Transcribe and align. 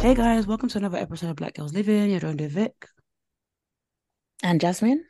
Hey 0.00 0.14
guys, 0.14 0.46
welcome 0.46 0.70
to 0.70 0.78
another 0.78 0.96
episode 0.96 1.28
of 1.28 1.36
Black 1.36 1.54
Girls 1.54 1.74
Living. 1.74 2.10
You're 2.10 2.20
joined 2.20 2.40
with 2.40 2.52
Vic. 2.52 2.72
And 4.42 4.58
Jasmine. 4.58 5.04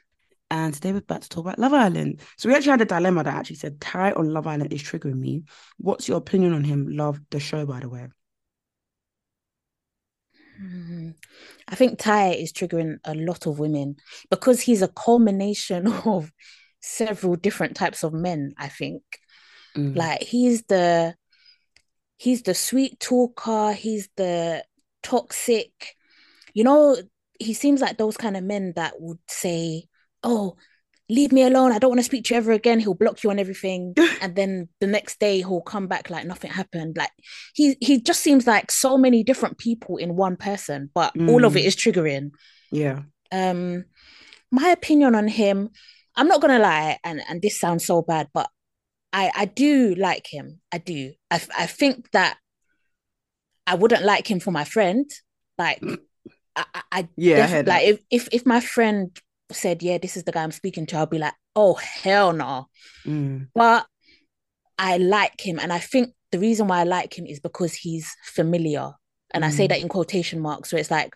And 0.50 0.74
today 0.74 0.90
we're 0.90 0.98
about 0.98 1.22
to 1.22 1.28
talk 1.28 1.44
about 1.44 1.60
Love 1.60 1.72
Island. 1.72 2.20
So 2.36 2.48
we 2.48 2.56
actually 2.56 2.72
had 2.72 2.80
a 2.80 2.86
dilemma 2.86 3.22
that 3.22 3.34
actually 3.34 3.56
said 3.56 3.80
Ty 3.80 4.10
on 4.12 4.32
Love 4.32 4.48
Island 4.48 4.72
is 4.72 4.82
triggering 4.82 5.20
me. 5.20 5.44
What's 5.78 6.08
your 6.08 6.18
opinion 6.18 6.54
on 6.54 6.64
him? 6.64 6.88
Love 6.90 7.20
the 7.30 7.38
show, 7.38 7.64
by 7.66 7.78
the 7.78 7.88
way. 7.88 8.08
Hmm. 10.58 11.10
I 11.68 11.76
think 11.76 12.00
Ty 12.00 12.32
is 12.32 12.52
triggering 12.52 12.98
a 13.04 13.14
lot 13.14 13.46
of 13.46 13.60
women 13.60 13.96
because 14.28 14.60
he's 14.60 14.82
a 14.82 14.88
culmination 14.88 15.86
of 16.04 16.32
several 16.80 17.36
different 17.36 17.76
types 17.76 18.02
of 18.04 18.12
men, 18.12 18.52
I 18.58 18.68
think. 18.68 19.02
Mm. 19.76 19.96
Like 19.96 20.22
he's 20.22 20.62
the 20.64 21.14
he's 22.16 22.42
the 22.42 22.54
sweet 22.54 22.98
talker, 23.00 23.72
he's 23.72 24.08
the 24.16 24.64
toxic. 25.02 25.70
You 26.54 26.64
know, 26.64 26.96
he 27.38 27.54
seems 27.54 27.80
like 27.80 27.96
those 27.98 28.16
kind 28.16 28.36
of 28.36 28.44
men 28.44 28.72
that 28.76 29.00
would 29.00 29.18
say, 29.28 29.84
"Oh, 30.22 30.56
leave 31.08 31.32
me 31.32 31.42
alone. 31.42 31.72
I 31.72 31.78
don't 31.78 31.90
want 31.90 32.00
to 32.00 32.04
speak 32.04 32.24
to 32.24 32.34
you 32.34 32.38
ever 32.38 32.52
again." 32.52 32.80
He'll 32.80 32.94
block 32.94 33.22
you 33.22 33.30
on 33.30 33.38
everything, 33.38 33.94
and 34.20 34.34
then 34.34 34.68
the 34.80 34.86
next 34.86 35.20
day 35.20 35.38
he'll 35.38 35.60
come 35.60 35.86
back 35.86 36.10
like 36.10 36.26
nothing 36.26 36.50
happened. 36.50 36.96
Like 36.96 37.12
he 37.54 37.76
he 37.80 38.00
just 38.00 38.20
seems 38.20 38.46
like 38.46 38.70
so 38.70 38.98
many 38.98 39.22
different 39.22 39.58
people 39.58 39.96
in 39.96 40.16
one 40.16 40.36
person, 40.36 40.90
but 40.94 41.12
all 41.28 41.44
of 41.44 41.56
it 41.56 41.64
Mm. 41.64 41.76
triggering. 41.76 42.30
Yeah. 42.72 43.02
Um, 43.32 43.84
my 44.50 44.70
opinion 44.70 45.14
on 45.14 45.28
him, 45.28 45.70
I'm 46.20 46.28
not 46.28 46.42
gonna 46.42 46.58
lie, 46.58 46.98
and 47.02 47.22
and 47.28 47.40
this 47.40 47.58
sounds 47.58 47.86
so 47.86 48.02
bad, 48.02 48.28
but 48.34 48.50
I 49.12 49.32
I 49.34 49.44
do 49.46 49.94
like 49.94 50.26
him. 50.30 50.60
I 50.70 50.76
do. 50.78 51.12
I 51.30 51.40
I 51.58 51.66
think 51.66 52.10
that 52.10 52.36
I 53.66 53.74
wouldn't 53.74 54.04
like 54.04 54.30
him 54.30 54.38
for 54.38 54.50
my 54.50 54.64
friend. 54.64 55.10
Like 55.56 55.82
I 56.56 56.64
I, 56.92 57.08
Yeah, 57.16 57.46
I 57.50 57.60
like 57.62 57.86
if, 57.88 58.00
if 58.10 58.28
if 58.32 58.46
my 58.46 58.60
friend 58.60 59.16
said, 59.50 59.82
yeah, 59.82 59.96
this 59.96 60.16
is 60.16 60.24
the 60.24 60.32
guy 60.32 60.42
I'm 60.42 60.52
speaking 60.52 60.84
to, 60.86 60.96
I'll 60.98 61.06
be 61.06 61.18
like, 61.18 61.34
oh 61.56 61.74
hell 61.74 62.34
no. 62.34 62.68
Mm. 63.06 63.48
But 63.54 63.86
I 64.78 64.98
like 64.98 65.40
him, 65.40 65.58
and 65.58 65.72
I 65.72 65.78
think 65.78 66.12
the 66.32 66.38
reason 66.38 66.68
why 66.68 66.80
I 66.80 66.84
like 66.84 67.18
him 67.18 67.26
is 67.26 67.40
because 67.40 67.72
he's 67.72 68.14
familiar, 68.24 68.92
and 69.32 69.44
I 69.44 69.50
say 69.50 69.64
Mm. 69.64 69.68
that 69.70 69.80
in 69.80 69.88
quotation 69.88 70.40
marks. 70.40 70.68
So 70.70 70.76
it's 70.76 70.90
like 70.90 71.14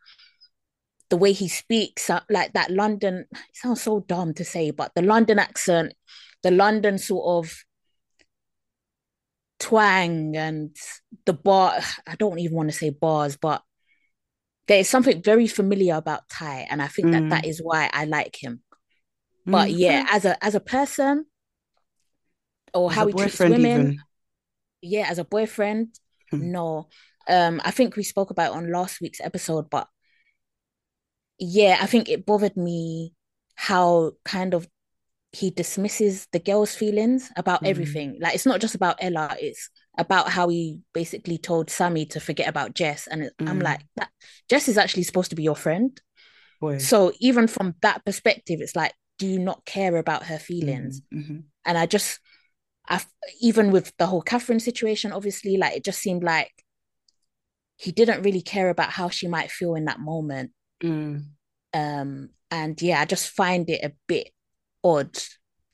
the 1.14 1.18
way 1.18 1.30
he 1.30 1.46
speaks, 1.46 2.10
uh, 2.10 2.22
like 2.28 2.54
that 2.54 2.72
London. 2.72 3.24
It 3.30 3.38
sounds 3.52 3.80
so 3.80 4.00
dumb 4.00 4.34
to 4.34 4.44
say, 4.44 4.72
but 4.72 4.90
the 4.96 5.02
London 5.02 5.38
accent, 5.38 5.94
the 6.42 6.50
London 6.50 6.98
sort 6.98 7.24
of 7.46 7.54
twang, 9.60 10.36
and 10.36 10.76
the 11.24 11.32
bar. 11.32 11.78
I 12.04 12.16
don't 12.16 12.40
even 12.40 12.56
want 12.56 12.68
to 12.72 12.76
say 12.76 12.90
bars, 12.90 13.36
but 13.36 13.62
there 14.66 14.80
is 14.80 14.88
something 14.88 15.22
very 15.22 15.46
familiar 15.46 15.94
about 15.94 16.28
Ty, 16.28 16.66
and 16.68 16.82
I 16.82 16.88
think 16.88 17.12
that 17.12 17.22
Mm. 17.22 17.30
that 17.30 17.44
is 17.46 17.62
why 17.62 17.88
I 17.92 18.06
like 18.06 18.34
him. 18.42 18.60
But 19.46 19.68
Mm, 19.70 19.78
yeah, 19.78 20.06
as 20.10 20.24
a 20.24 20.44
as 20.44 20.56
a 20.56 20.60
person, 20.60 21.26
or 22.74 22.90
As 22.90 22.96
how 22.96 23.06
he 23.06 23.12
treats 23.12 23.38
women, 23.38 23.66
even. 23.66 23.98
yeah, 24.82 25.06
as 25.08 25.18
a 25.18 25.24
boyfriend, 25.24 25.96
Hmm. 26.32 26.50
no. 26.50 26.88
Um, 27.28 27.60
I 27.64 27.70
think 27.70 27.94
we 27.94 28.02
spoke 28.02 28.30
about 28.30 28.50
it 28.50 28.56
on 28.56 28.72
last 28.72 29.00
week's 29.00 29.20
episode, 29.20 29.70
but 29.70 29.86
yeah, 31.38 31.78
I 31.80 31.86
think 31.86 32.08
it 32.08 32.26
bothered 32.26 32.56
me 32.56 33.12
how 33.56 34.12
kind 34.24 34.54
of 34.54 34.68
he 35.32 35.50
dismisses 35.50 36.28
the 36.32 36.38
girl's 36.38 36.74
feelings 36.74 37.30
about 37.36 37.62
Mm. 37.62 37.68
everything. 37.68 38.18
Like 38.20 38.34
it's 38.34 38.46
not 38.46 38.60
just 38.60 38.76
about 38.76 38.98
Ella, 39.00 39.36
it's 39.40 39.68
about 39.98 40.28
how 40.28 40.48
he 40.48 40.80
basically 40.92 41.38
told 41.38 41.70
Sammy 41.70 42.06
to 42.06 42.20
forget 42.20 42.48
about 42.48 42.74
Jess. 42.74 43.08
And 43.08 43.24
it- 43.24 43.34
I'm 43.40 43.58
Mm. 43.60 43.64
like, 43.64 43.80
that 43.96 44.10
Jess 44.48 44.68
is 44.68 44.78
actually 44.78 45.02
supposed 45.02 45.30
to 45.30 45.36
be 45.36 45.42
your 45.42 45.56
friend. 45.56 46.00
Boy. 46.60 46.78
So 46.78 47.12
even 47.18 47.48
from 47.48 47.74
that 47.82 48.04
perspective, 48.04 48.60
it's 48.60 48.76
like, 48.76 48.92
do 49.18 49.26
you 49.26 49.38
not 49.38 49.64
care 49.64 49.96
about 49.96 50.26
her 50.26 50.38
feelings? 50.38 51.02
Mm, 51.12 51.18
mhm. 51.18 51.44
And 51.64 51.78
I 51.78 51.86
just, 51.86 52.20
I 52.88 53.00
even 53.40 53.70
with 53.72 53.92
the 53.96 54.06
whole 54.06 54.22
Catherine 54.22 54.60
situation, 54.60 55.10
obviously, 55.12 55.56
like 55.56 55.76
it 55.76 55.84
just 55.84 56.00
seemed 56.00 56.22
like 56.22 56.52
he 57.76 57.90
didn't 57.92 58.22
really 58.22 58.42
care 58.42 58.70
about 58.70 58.90
how 58.90 59.08
she 59.08 59.26
might 59.26 59.50
feel 59.50 59.74
in 59.74 59.86
that 59.86 59.98
moment. 59.98 60.52
Mm. 60.82 61.24
Um, 61.72 62.30
and 62.50 62.80
yeah, 62.80 63.00
I 63.00 63.04
just 63.04 63.30
find 63.30 63.68
it 63.68 63.82
a 63.82 63.92
bit 64.06 64.30
odd 64.82 65.14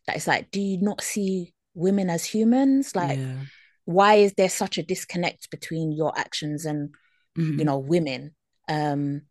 that 0.07 0.17
it's 0.17 0.27
like, 0.27 0.51
do 0.51 0.61
you 0.61 0.81
not 0.81 1.03
see 1.03 1.53
women 1.75 2.11
as 2.11 2.25
humans? 2.25 2.97
Like, 2.97 3.19
yeah. 3.19 3.37
why 3.85 4.15
is 4.17 4.33
there 4.35 4.49
such 4.49 4.79
a 4.79 4.83
disconnect 4.83 5.51
between 5.51 5.93
your 5.93 6.17
actions 6.19 6.65
and 6.65 6.95
Mhm. 7.37 7.59
you 7.59 7.65
know 7.65 7.79
women? 7.79 8.35
Um, 8.69 9.23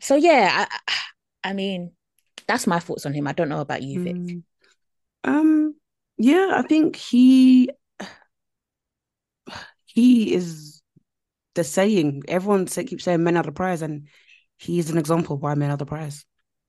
so 0.00 0.16
yeah, 0.16 0.66
I, 0.68 0.78
I, 0.88 1.50
I 1.50 1.52
mean, 1.52 1.92
that's 2.46 2.66
my 2.66 2.78
thoughts 2.80 3.06
on 3.06 3.14
him. 3.14 3.26
I 3.26 3.32
don't 3.32 3.48
know 3.48 3.60
about 3.60 3.82
you, 3.82 4.02
Vic. 4.02 4.16
Mm. 4.16 4.42
Um, 5.24 5.74
yeah, 6.18 6.52
I 6.54 6.62
think 6.62 6.96
he 6.96 7.70
he 9.86 10.34
is 10.34 10.82
the 11.54 11.64
saying. 11.64 12.24
Everyone 12.28 12.66
keeps 12.66 13.04
saying 13.04 13.22
men 13.22 13.36
are 13.36 13.42
the 13.42 13.52
prize, 13.52 13.82
and 13.82 14.08
he 14.62 14.78
is 14.78 14.90
an 14.90 14.98
example 14.98 15.36
of 15.36 15.42
why 15.42 15.54
men 15.54 15.70
are 15.70 15.76
the 15.76 15.86
prize. 15.86 16.24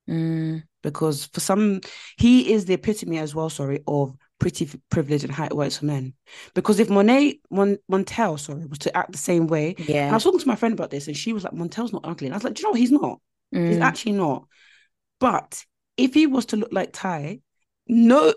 Mm, 0.10 0.64
Because 0.82 1.26
for 1.28 1.40
some, 1.40 1.82
he 2.18 2.52
is 2.52 2.66
the 2.66 2.74
epitome 2.74 3.18
as 3.20 3.34
well. 3.34 3.50
Sorry, 3.50 3.82
of 3.88 4.16
pretty 4.40 4.70
privilege 4.90 5.24
and 5.24 5.32
how 5.32 5.46
it 5.46 5.56
works 5.56 5.78
for 5.78 5.86
men. 5.86 6.14
Because 6.54 6.80
if 6.80 6.90
Monet 6.90 7.40
Mon, 7.50 7.78
Montel, 7.90 8.38
sorry, 8.40 8.66
was 8.66 8.80
to 8.80 8.98
act 8.98 9.12
the 9.12 9.18
same 9.18 9.48
way, 9.48 9.76
and 9.78 9.88
I 10.10 10.16
was 10.16 10.24
talking 10.24 10.40
to 10.40 10.48
my 10.48 10.56
friend 10.56 10.74
about 10.74 10.90
this, 10.90 11.08
and 11.08 11.16
she 11.16 11.32
was 11.32 11.44
like, 11.44 11.54
"Montel's 11.54 11.94
not 11.94 12.06
ugly," 12.06 12.28
and 12.28 12.34
I 12.34 12.38
was 12.38 12.44
like, 12.44 12.56
"Do 12.56 12.62
you 12.62 12.68
know 12.68 12.72
what? 12.72 12.80
He's 12.80 12.92
not. 12.92 13.22
He's 13.64 13.78
Mm, 13.78 13.82
actually 13.82 14.12
not." 14.14 14.48
But 15.20 15.64
if 15.96 16.14
he 16.14 16.28
was 16.28 16.48
to 16.48 16.58
look 16.58 16.74
like 16.74 16.92
Ty, 16.92 17.42
no, 17.88 18.34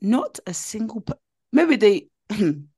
not 0.00 0.38
a 0.46 0.54
single, 0.54 1.04
maybe 1.52 1.76
they, 1.76 2.08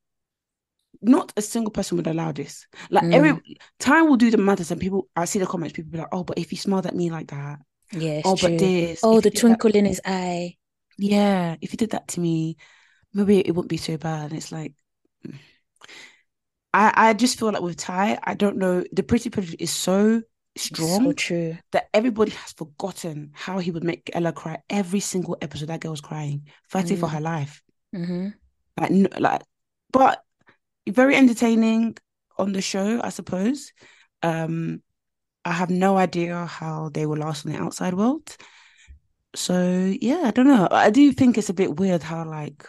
not 1.08 1.32
a 1.36 1.42
single 1.42 1.70
person 1.72 1.96
would 1.96 2.06
allow 2.06 2.32
this. 2.32 2.66
Like 2.90 3.06
every 3.12 3.32
mm, 3.32 3.40
Ty 3.78 4.02
will 4.02 4.16
do 4.16 4.30
the 4.30 4.38
matters, 4.38 4.70
and 4.70 4.80
people, 4.80 5.08
I 5.16 5.24
see 5.26 5.38
the 5.38 5.46
comments, 5.46 5.74
people 5.74 5.90
be 5.92 5.98
like, 5.98 6.08
"Oh, 6.12 6.24
but 6.24 6.38
if 6.38 6.50
he 6.50 6.56
smiled 6.56 6.86
at 6.86 6.94
me 6.96 7.10
like 7.10 7.28
that, 7.28 7.60
yeah, 7.92 8.22
oh, 8.24 8.36
true. 8.36 8.36
but 8.36 8.58
this, 8.58 9.06
Oh, 9.06 9.20
if 9.20 9.22
the 9.22 9.30
twinkle 9.30 9.70
in 9.76 9.86
his 9.86 10.00
eye. 10.04 10.56
yeah, 10.98 11.56
if 11.60 11.70
he 11.72 11.76
did 11.76 11.90
that 11.90 12.08
to 12.08 12.20
me, 12.20 12.56
maybe 13.14 13.40
it 13.40 13.52
wouldn't 13.52 13.70
be 13.70 13.78
so 13.78 13.96
bad." 13.98 14.30
And 14.30 14.38
it's 14.38 14.52
like. 14.52 14.74
I, 16.72 16.92
I 17.10 17.14
just 17.14 17.38
feel 17.38 17.52
like 17.52 17.62
with 17.62 17.76
Ty, 17.76 18.18
I 18.22 18.34
don't 18.34 18.56
know, 18.56 18.84
the 18.92 19.02
pretty 19.02 19.30
privilege 19.30 19.56
is 19.60 19.70
so 19.70 20.22
strong 20.56 21.12
so 21.12 21.12
true. 21.12 21.58
that 21.72 21.88
everybody 21.94 22.32
has 22.32 22.52
forgotten 22.52 23.30
how 23.34 23.58
he 23.58 23.70
would 23.70 23.84
make 23.84 24.10
Ella 24.12 24.32
cry 24.32 24.62
every 24.70 25.00
single 25.00 25.36
episode. 25.42 25.68
That 25.68 25.80
girl 25.80 25.92
was 25.92 26.00
crying, 26.00 26.46
fighting 26.68 26.96
for 26.96 27.08
Mm, 27.08 27.10
her 27.10 27.20
life. 27.20 27.62
hmm 27.92 28.34
Like, 28.80 28.90
like, 29.20 29.42
but 29.92 30.23
very 30.88 31.16
entertaining 31.16 31.96
on 32.38 32.52
the 32.52 32.60
show, 32.60 33.00
I 33.02 33.10
suppose. 33.10 33.72
Um, 34.22 34.82
I 35.44 35.52
have 35.52 35.70
no 35.70 35.96
idea 35.98 36.46
how 36.46 36.88
they 36.88 37.06
will 37.06 37.18
last 37.18 37.44
in 37.44 37.52
the 37.52 37.58
outside 37.58 37.94
world. 37.94 38.36
So 39.34 39.92
yeah, 40.00 40.22
I 40.24 40.30
don't 40.30 40.46
know. 40.46 40.68
I 40.70 40.90
do 40.90 41.12
think 41.12 41.36
it's 41.36 41.50
a 41.50 41.54
bit 41.54 41.76
weird 41.76 42.02
how 42.02 42.24
like 42.24 42.66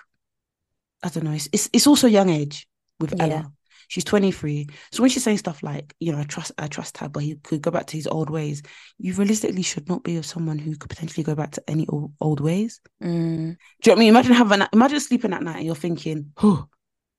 I 1.03 1.09
don't 1.09 1.23
know. 1.23 1.31
It's 1.33 1.49
it's, 1.53 1.69
it's 1.73 1.87
also 1.87 2.07
young 2.07 2.29
age 2.29 2.67
with 2.99 3.13
Yeah. 3.17 3.23
Ella. 3.25 3.51
She's 3.87 4.03
23. 4.03 4.67
So 4.91 5.03
when 5.03 5.11
she's 5.11 5.23
saying 5.23 5.37
stuff 5.37 5.61
like, 5.61 5.93
you 5.99 6.11
know, 6.11 6.17
I 6.17 6.23
trust 6.23 6.51
I 6.57 6.67
trust 6.67 6.97
her, 6.97 7.07
but 7.07 7.21
he 7.21 7.35
could 7.35 7.61
go 7.61 7.69
back 7.69 7.85
to 7.87 7.97
his 7.97 8.07
old 8.07 8.31
ways, 8.31 8.63
you 8.97 9.13
realistically 9.13 9.61
should 9.61 9.87
not 9.87 10.03
be 10.03 10.15
with 10.17 10.25
someone 10.25 10.57
who 10.57 10.75
could 10.75 10.89
potentially 10.89 11.23
go 11.23 11.35
back 11.35 11.51
to 11.51 11.63
any 11.69 11.85
old, 11.87 12.11
old 12.19 12.39
ways. 12.39 12.81
Mm, 13.03 13.07
Do 13.11 13.11
you 13.11 13.51
know 13.51 13.91
what 13.91 13.91
I 13.91 13.99
mean? 13.99 14.09
Imagine 14.09 14.33
having 14.33 14.67
imagine 14.73 14.99
sleeping 14.99 15.33
at 15.33 15.43
night 15.43 15.57
and 15.57 15.65
you're 15.67 15.75
thinking, 15.75 16.31
oh, 16.41 16.65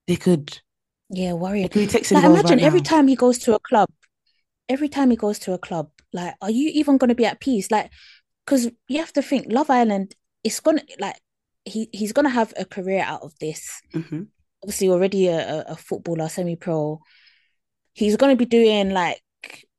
they 0.09 0.17
could 0.17 0.61
yeah, 1.11 1.33
worrying. 1.33 1.69
texting 1.69 2.13
Like 2.13 2.25
imagine 2.25 2.59
right 2.59 2.63
every 2.63 2.81
now. 2.81 2.91
time 2.91 3.09
he 3.09 3.17
goes 3.17 3.39
to 3.41 3.55
a 3.55 3.61
club, 3.61 3.91
every 4.69 4.89
time 4.89 5.11
he 5.11 5.17
goes 5.17 5.39
to 5.41 5.53
a 5.53 5.59
club, 5.59 5.91
like, 6.13 6.35
are 6.41 6.51
you 6.51 6.71
even 6.75 6.97
gonna 6.99 7.15
be 7.15 7.27
at 7.27 7.41
peace? 7.41 7.71
Like, 7.71 7.91
because 8.45 8.71
you 8.89 8.99
have 8.99 9.13
to 9.15 9.23
think 9.23 9.47
Love 9.53 9.71
Island 9.71 10.15
is 10.45 10.61
gonna 10.61 10.83
like 10.99 11.17
he 11.65 11.89
he's 11.93 12.13
gonna 12.13 12.31
have 12.31 12.53
a 12.57 12.65
career 12.65 13.03
out 13.03 13.23
of 13.23 13.39
this. 13.41 13.81
Mhm. 13.93 14.29
Obviously, 14.63 14.89
already 14.89 15.29
a, 15.29 15.65
a, 15.69 15.77
footballer, 15.77 16.29
semi-pro. 16.29 17.01
He's 17.93 18.17
gonna 18.17 18.37
be 18.37 18.47
doing 18.47 18.91
like 18.91 19.21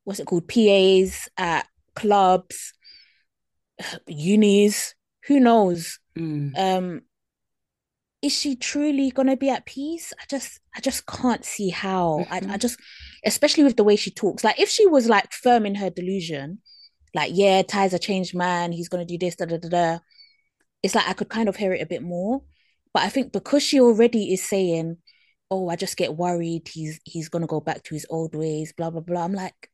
what's 0.03 0.19
it 0.19 0.27
called? 0.27 0.47
PAs 0.47 1.27
at 1.37 1.67
clubs, 1.95 2.73
unis, 4.07 4.95
who 5.27 5.39
knows? 5.39 5.99
Mm. 6.17 6.57
um 6.57 7.01
is 8.27 8.33
she 8.41 8.55
truly 8.55 9.09
gonna 9.11 9.37
be 9.37 9.49
at 9.49 9.65
peace? 9.65 10.13
I 10.21 10.25
just 10.29 10.59
i 10.75 10.79
just 10.81 11.05
can't 11.07 11.43
see 11.45 11.69
how. 11.69 12.03
I, 12.31 12.37
I 12.37 12.41
Mhm. 12.41 12.59
just 12.59 12.77
especially 13.25 13.63
with 13.63 13.77
the 13.77 13.83
way 13.89 13.95
she 13.95 14.11
talks. 14.11 14.43
Like 14.43 14.59
if 14.59 14.69
she 14.69 14.85
was 14.95 15.07
like 15.15 15.31
firm 15.33 15.65
in 15.65 15.75
her 15.75 15.89
delusion 15.89 16.59
like 17.15 17.31
yeah 17.33 17.61
ty's 17.63 17.93
a 17.93 17.99
changed 17.99 18.35
man 18.35 18.71
he's 18.73 18.89
gonna 18.89 19.05
do 19.05 19.17
this 19.17 19.35
da 19.37 19.45
da 19.45 19.57
da 19.57 19.69
da 19.69 19.99
it's 20.83 20.93
like 20.93 21.07
i 21.07 21.13
could 21.13 21.29
kind 21.29 21.47
of 21.49 21.55
hear 21.55 21.73
it 21.73 21.81
a 21.81 21.85
bit 21.93 22.03
more. 22.03 22.43
But 22.93 23.03
i 23.03 23.09
think 23.09 23.31
because 23.31 23.63
she 23.63 23.79
already 23.79 24.33
is 24.33 24.43
saying 24.43 24.97
oh 25.49 25.69
i 25.69 25.75
just 25.77 25.95
get 25.97 26.15
worried 26.23 26.67
he's 26.67 26.99
he's 27.05 27.29
gonna 27.29 27.47
go 27.55 27.61
back 27.61 27.79
to 27.83 27.95
his 27.95 28.05
old 28.09 28.35
ways 28.35 28.73
blah 28.77 28.89
blah 28.91 29.01
blah 29.07 29.23
i'm 29.23 29.33
like 29.33 29.69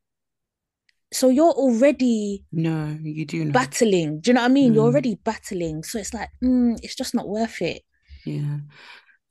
so 1.12 1.30
you're 1.30 1.58
already 1.66 2.44
No, 2.52 2.98
you 3.02 3.26
do 3.26 3.46
know. 3.46 3.52
battling. 3.52 4.22
Do 4.22 4.30
you 4.30 4.34
know 4.36 4.42
what 4.42 4.52
i 4.52 4.54
mean? 4.54 4.74
You're 4.74 4.84
Mm. 4.86 4.94
already 4.94 5.16
battling. 5.16 5.84
So 5.84 6.00
it's 6.00 6.14
like 6.14 6.30
mm, 6.44 6.78
it's 6.84 6.96
just 6.96 7.14
not 7.14 7.28
worth 7.28 7.62
it 7.62 7.82
Yeah. 8.26 8.58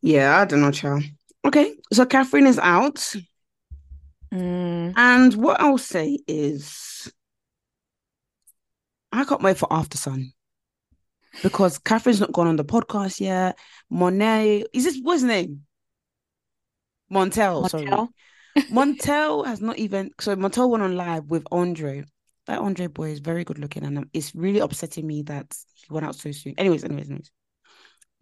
Yeah, 0.00 0.40
I 0.40 0.44
don't 0.44 0.60
know, 0.60 0.70
child. 0.70 1.04
Okay, 1.44 1.74
so 1.92 2.04
Catherine 2.06 2.46
is 2.46 2.58
out. 2.58 2.96
Mm, 4.32 4.94
And 4.96 5.34
what 5.34 5.60
I'll 5.60 5.78
say 5.78 6.18
is 6.26 7.12
I 9.12 9.24
can't 9.24 9.42
wait 9.42 9.58
for 9.58 9.70
After 9.70 9.98
Sun. 9.98 10.32
Because 11.42 11.78
Catherine's 11.78 12.20
not 12.20 12.32
gone 12.32 12.46
on 12.46 12.56
the 12.56 12.64
podcast 12.64 13.20
yet. 13.20 13.58
Monet, 13.90 14.64
is 14.72 14.84
this 14.84 14.98
what's 15.02 15.22
his 15.22 15.28
name? 15.28 15.62
Montel, 17.10 17.68
sorry. 17.68 17.86
Montel? 17.86 18.08
Montel 18.70 19.46
has 19.46 19.60
not 19.60 19.78
even 19.78 20.10
so 20.20 20.36
Montel 20.36 20.70
went 20.70 20.82
on 20.84 20.96
live 20.96 21.24
with 21.26 21.46
Andre. 21.50 22.04
That 22.46 22.58
Andre 22.58 22.88
boy 22.88 23.10
is 23.10 23.20
very 23.20 23.44
good 23.44 23.58
looking, 23.58 23.84
and 23.84 23.96
um, 23.98 24.10
it's 24.12 24.34
really 24.34 24.58
upsetting 24.58 25.06
me 25.06 25.22
that 25.22 25.54
he 25.74 25.86
went 25.90 26.04
out 26.04 26.16
so 26.16 26.32
soon. 26.32 26.54
Anyways, 26.58 26.84
anyways, 26.84 27.06
anyways. 27.08 27.30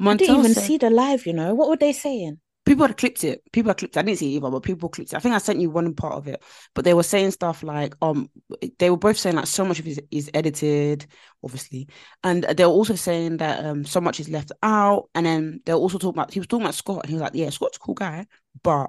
I 0.00 0.14
didn't 0.16 0.38
even 0.38 0.54
said- 0.54 0.64
see 0.64 0.78
the 0.78 0.90
live, 0.90 1.26
you 1.26 1.32
know. 1.32 1.54
What 1.54 1.68
were 1.68 1.76
they 1.76 1.92
saying? 1.92 2.40
people 2.66 2.86
had 2.86 2.96
clipped 2.96 3.24
it. 3.24 3.42
People 3.52 3.70
had 3.70 3.78
clipped 3.78 3.96
it. 3.96 3.98
I 3.98 4.02
didn't 4.02 4.18
see 4.18 4.32
it 4.32 4.36
either, 4.36 4.50
but 4.50 4.62
people 4.62 4.88
clipped 4.88 5.12
it. 5.12 5.16
I 5.16 5.18
think 5.18 5.34
I 5.34 5.38
sent 5.38 5.60
you 5.60 5.70
one 5.70 5.92
part 5.94 6.14
of 6.14 6.28
it. 6.28 6.40
But 6.74 6.84
they 6.84 6.94
were 6.94 7.02
saying 7.02 7.32
stuff 7.32 7.62
like, 7.62 7.94
um, 8.00 8.30
they 8.78 8.90
were 8.90 8.96
both 8.96 9.16
saying 9.18 9.36
like 9.36 9.46
so 9.46 9.64
much 9.64 9.80
of 9.80 9.86
it 9.88 9.90
is, 9.90 10.00
is 10.10 10.30
edited, 10.34 11.06
obviously, 11.42 11.88
and 12.22 12.44
they 12.44 12.64
were 12.64 12.70
also 12.70 12.94
saying 12.94 13.38
that 13.38 13.64
um 13.64 13.84
so 13.84 14.00
much 14.00 14.20
is 14.20 14.28
left 14.28 14.52
out. 14.62 15.08
And 15.14 15.26
then 15.26 15.60
they 15.64 15.72
were 15.72 15.80
also 15.80 15.98
talking 15.98 16.18
about 16.20 16.32
he 16.32 16.38
was 16.38 16.46
talking 16.46 16.64
about 16.64 16.74
Scott, 16.74 17.00
and 17.02 17.08
he 17.08 17.14
was 17.14 17.22
like, 17.22 17.34
yeah, 17.34 17.50
Scott's 17.50 17.78
a 17.78 17.80
cool 17.80 17.94
guy, 17.94 18.26
but 18.62 18.88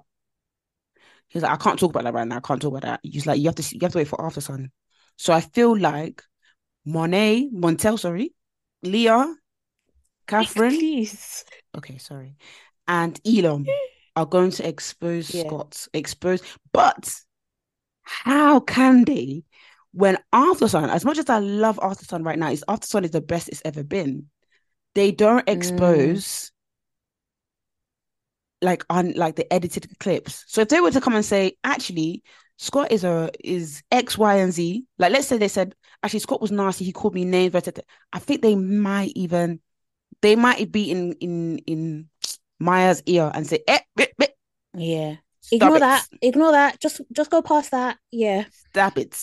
he 1.30 1.38
was 1.38 1.44
like, 1.44 1.54
I 1.54 1.56
can't 1.64 1.80
talk 1.80 1.92
about 1.92 2.04
that 2.04 2.14
right 2.14 2.28
now. 2.28 2.38
I 2.38 2.42
can't 2.42 2.62
talk 2.62 2.72
about 2.72 2.84
that. 2.84 3.00
He's 3.04 3.26
like, 3.26 3.40
you 3.40 3.46
have 3.46 3.56
to 3.56 3.64
see- 3.64 3.78
you 3.78 3.80
have 3.84 3.94
to 3.94 3.98
wait 4.00 4.08
for 4.10 4.24
After 4.24 4.42
Sun. 4.42 4.70
So 5.18 5.34
I 5.34 5.42
feel 5.42 5.78
like 5.78 6.22
Monet, 6.86 7.50
Montel, 7.54 7.98
sorry, 7.98 8.34
Leah, 8.84 9.34
Catherine, 10.28 10.78
Please. 10.78 11.46
okay, 11.78 11.98
sorry, 11.98 12.36
and 12.88 13.20
Elom 13.24 13.68
are 14.16 14.26
going 14.26 14.52
to 14.52 14.68
expose 14.68 15.34
Yeah. 15.34 15.44
Scott, 15.48 15.88
expose, 15.94 16.42
but 16.74 17.14
how 18.04 18.60
can 18.60 19.04
they 19.06 19.44
when 19.94 20.18
After 20.32 20.68
Sun, 20.68 20.90
as 20.90 21.04
much 21.04 21.18
as 21.18 21.30
I 21.30 21.40
love 21.40 21.80
After 21.82 22.06
Sun 22.06 22.24
right 22.24 22.40
now, 22.40 22.50
is 22.50 22.64
After 22.68 22.88
Sun 22.88 23.06
is 23.06 23.12
the 23.12 23.22
best 23.22 23.50
it's 23.50 23.62
ever 23.66 23.84
been. 23.84 24.28
They 24.96 25.12
don't 25.12 25.46
Mm. 25.46 25.54
expose 25.54 26.52
like 28.62 28.86
on 28.90 29.14
like 29.14 29.36
the 29.36 29.52
edited 29.52 29.88
clips. 30.00 30.44
So 30.48 30.62
if 30.62 30.70
they 30.70 30.80
were 30.80 30.92
to 30.92 31.02
come 31.02 31.16
and 31.16 31.26
say, 31.26 31.58
actually, 31.64 32.24
Scott 32.58 32.92
is 32.92 33.04
a 33.04 33.32
is 33.44 33.82
X, 33.92 34.18
Y, 34.18 34.36
and 34.36 34.54
Z, 34.54 34.86
like 35.00 35.12
let's 35.12 35.28
say 35.28 35.38
they 35.38 35.48
said, 35.48 35.74
actually, 36.04 36.20
Scott 36.20 36.42
was 36.42 36.52
nasty, 36.52 36.86
he 36.86 36.92
called 36.92 37.16
me 37.16 37.26
names, 37.26 37.52
blah, 37.52 37.62
blah, 37.62 37.72
blah," 37.72 37.84
I 38.14 38.20
think 38.20 38.42
they 38.42 38.56
might 38.56 39.14
even 39.16 39.60
they 40.22 40.36
might 40.36 40.72
be 40.72 40.92
in 40.92 41.14
in 41.14 41.58
in 41.60 42.10
Maya's 42.60 43.02
ear 43.06 43.32
and 43.34 43.46
say, 43.48 43.60
eh, 43.68 43.80
eh, 44.00 44.06
eh, 44.22 44.28
Yeah. 44.76 45.16
stop 45.42 45.56
Ignore 45.58 45.76
it, 45.78 45.80
that. 45.80 46.08
Ignore 46.22 46.52
that. 46.52 46.80
Just 46.80 47.02
just 47.12 47.30
go 47.32 47.42
past 47.42 47.72
that. 47.72 47.98
Yeah. 48.12 48.46
stop 48.70 48.98
it. 48.98 49.16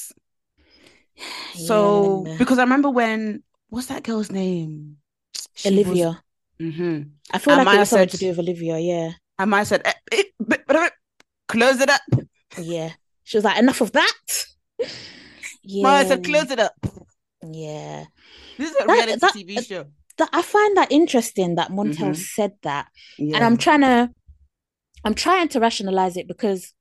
So 1.54 2.24
Yeah. 2.26 2.36
because 2.38 2.58
I 2.58 2.62
remember 2.62 2.90
when 2.90 3.42
what's 3.70 3.86
that 3.88 4.02
girl's 4.04 4.30
name? 4.30 4.98
She 5.54 5.70
was- 5.70 5.78
Olivia. 5.86 6.22
Mhm. 6.60 7.10
I 7.32 7.38
feel 7.38 7.54
And 7.54 7.58
like 7.58 7.64
Maya 7.66 7.76
it 7.76 7.80
was 7.80 7.88
something 7.90 8.08
to 8.08 8.16
said- 8.16 8.20
do 8.20 8.28
with 8.30 8.38
Olivia. 8.38 8.78
Yeah. 8.78 9.10
And 9.38 9.50
Maya 9.50 9.64
said, 9.64 9.82
eh, 9.86 10.22
close 11.48 11.80
it 11.80 11.90
up. 11.90 12.00
Yeah. 12.58 12.92
She 13.24 13.36
was 13.36 13.44
like, 13.44 13.58
enough 13.58 13.80
of 13.80 13.92
that. 13.92 14.44
Yeah. 15.62 15.82
Maya 15.82 16.06
said, 16.08 16.24
close 16.24 16.50
it 16.50 16.58
up. 16.58 16.74
Yeah. 17.42 18.04
This 18.56 18.70
is 18.70 18.76
a 18.76 18.86
That- 18.86 18.88
reality 18.92 19.18
that- 19.20 19.34
TV 19.34 19.62
show. 19.66 19.84
That 20.18 20.28
I 20.32 20.42
find 20.42 20.76
that 20.76 20.90
interesting 20.90 21.54
that 21.56 21.70
Montel 21.70 22.10
Mhm. 22.10 22.16
said 22.16 22.52
that. 22.62 22.88
Yeah. 23.18 23.36
And 23.36 23.44
I'm 23.44 23.56
trying 23.56 23.82
to 23.82 24.10
I'm 25.04 25.14
trying 25.14 25.48
to 25.48 25.60
rationalize 25.60 26.16
it 26.16 26.26
because 26.26 26.74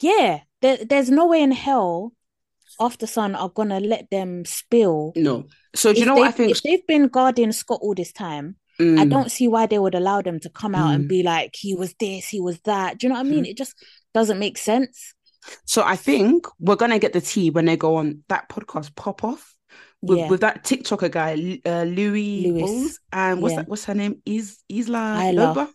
yeah, 0.00 0.40
there, 0.60 0.78
there's 0.84 1.10
no 1.10 1.26
way 1.26 1.42
in 1.42 1.52
hell 1.52 2.12
After 2.80 3.06
Sun 3.06 3.34
are 3.34 3.48
gonna 3.50 3.78
let 3.80 4.10
them 4.10 4.44
spill. 4.44 5.12
no. 5.16 5.46
So 5.74 5.92
do 5.92 5.98
you 5.98 6.02
If 6.02 6.06
know 6.08 6.14
what 6.16 6.28
I 6.28 6.32
think? 6.32 6.50
If 6.52 6.62
they've 6.62 6.86
been 6.86 7.08
guarding 7.08 7.52
Scott 7.52 7.78
all 7.82 7.94
this 7.94 8.12
time, 8.12 8.56
I 8.80 8.82
Mm, 8.82 9.10
don't 9.10 9.30
see 9.30 9.46
why 9.46 9.66
they 9.66 9.78
would 9.78 9.94
allow 9.94 10.22
them 10.22 10.40
to 10.40 10.48
come 10.48 10.74
out 10.74 10.94
and 10.94 11.04
Mm. 11.04 11.08
be 11.08 11.22
like, 11.22 11.54
he 11.54 11.74
was 11.74 11.94
this, 12.00 12.28
he 12.28 12.40
was 12.40 12.58
that. 12.64 12.98
Do 12.98 13.06
you 13.06 13.08
know 13.12 13.16
what 13.20 13.26
I 13.26 13.30
mean? 13.30 13.44
Mhm. 13.44 13.48
It 13.50 13.56
just 13.58 13.74
doesn't 14.14 14.38
make 14.38 14.56
sense. 14.56 15.14
So 15.66 15.82
I 15.84 15.96
think 15.96 16.46
we're 16.58 16.76
gonna 16.76 16.98
get 16.98 17.12
the 17.12 17.20
tea 17.20 17.50
when 17.50 17.66
they 17.66 17.76
go 17.76 17.96
on 17.96 18.24
that 18.28 18.48
podcast 18.48 18.94
pop 18.96 19.22
off 19.22 19.54
with, 20.02 20.18
Yeah. 20.18 20.28
with 20.28 20.40
that 20.40 20.64
TikToker 20.64 21.10
guy, 21.10 21.60
uh, 21.64 21.84
Louis 21.84 22.98
and 23.12 23.42
what's 23.42 23.52
Yeah. 23.52 23.60
that? 23.60 23.68
What's 23.68 23.84
her 23.84 23.94
name? 23.94 24.22
Is 24.24 24.58
Isla. 24.68 25.32
Loba? 25.34 25.68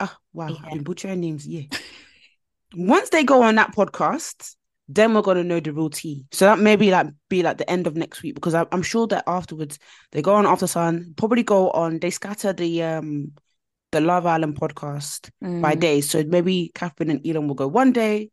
Ah, 0.00 0.16
wow, 0.32 0.48
Yeah. 0.48 0.56
I've 0.64 0.72
been 0.74 0.82
butchering 0.84 1.20
names. 1.20 1.46
Yeah. 1.46 1.62
Once 2.74 3.10
they 3.10 3.24
go 3.24 3.42
on 3.42 3.54
that 3.56 3.74
podcast, 3.74 4.54
then 4.88 5.14
we're 5.14 5.22
gonna 5.22 5.44
know 5.44 5.60
the 5.60 5.72
real 5.72 5.90
tea. 5.90 6.24
So 6.32 6.44
that 6.46 6.58
maybe 6.58 6.90
like 6.90 7.08
be 7.28 7.42
like 7.42 7.58
the 7.58 7.70
end 7.70 7.86
of 7.86 7.96
next 7.96 8.22
week 8.22 8.34
because 8.34 8.54
I, 8.54 8.66
I'm 8.72 8.82
sure 8.82 9.06
that 9.08 9.24
afterwards 9.26 9.78
they 10.12 10.22
go 10.22 10.34
on 10.34 10.46
After 10.46 10.66
Sun, 10.66 11.14
probably 11.16 11.42
go 11.42 11.70
on. 11.70 11.98
They 11.98 12.10
scatter 12.10 12.52
the 12.52 12.82
um 12.82 13.32
the 13.90 14.00
Love 14.00 14.26
Island 14.26 14.58
podcast 14.60 15.30
by 15.40 15.74
Mm, 15.74 15.80
day. 15.80 16.00
So 16.02 16.22
maybe 16.24 16.70
Catherine 16.74 17.10
and 17.10 17.24
Elom 17.24 17.48
will 17.48 17.54
go 17.54 17.66
one 17.68 17.92
day, 17.92 18.30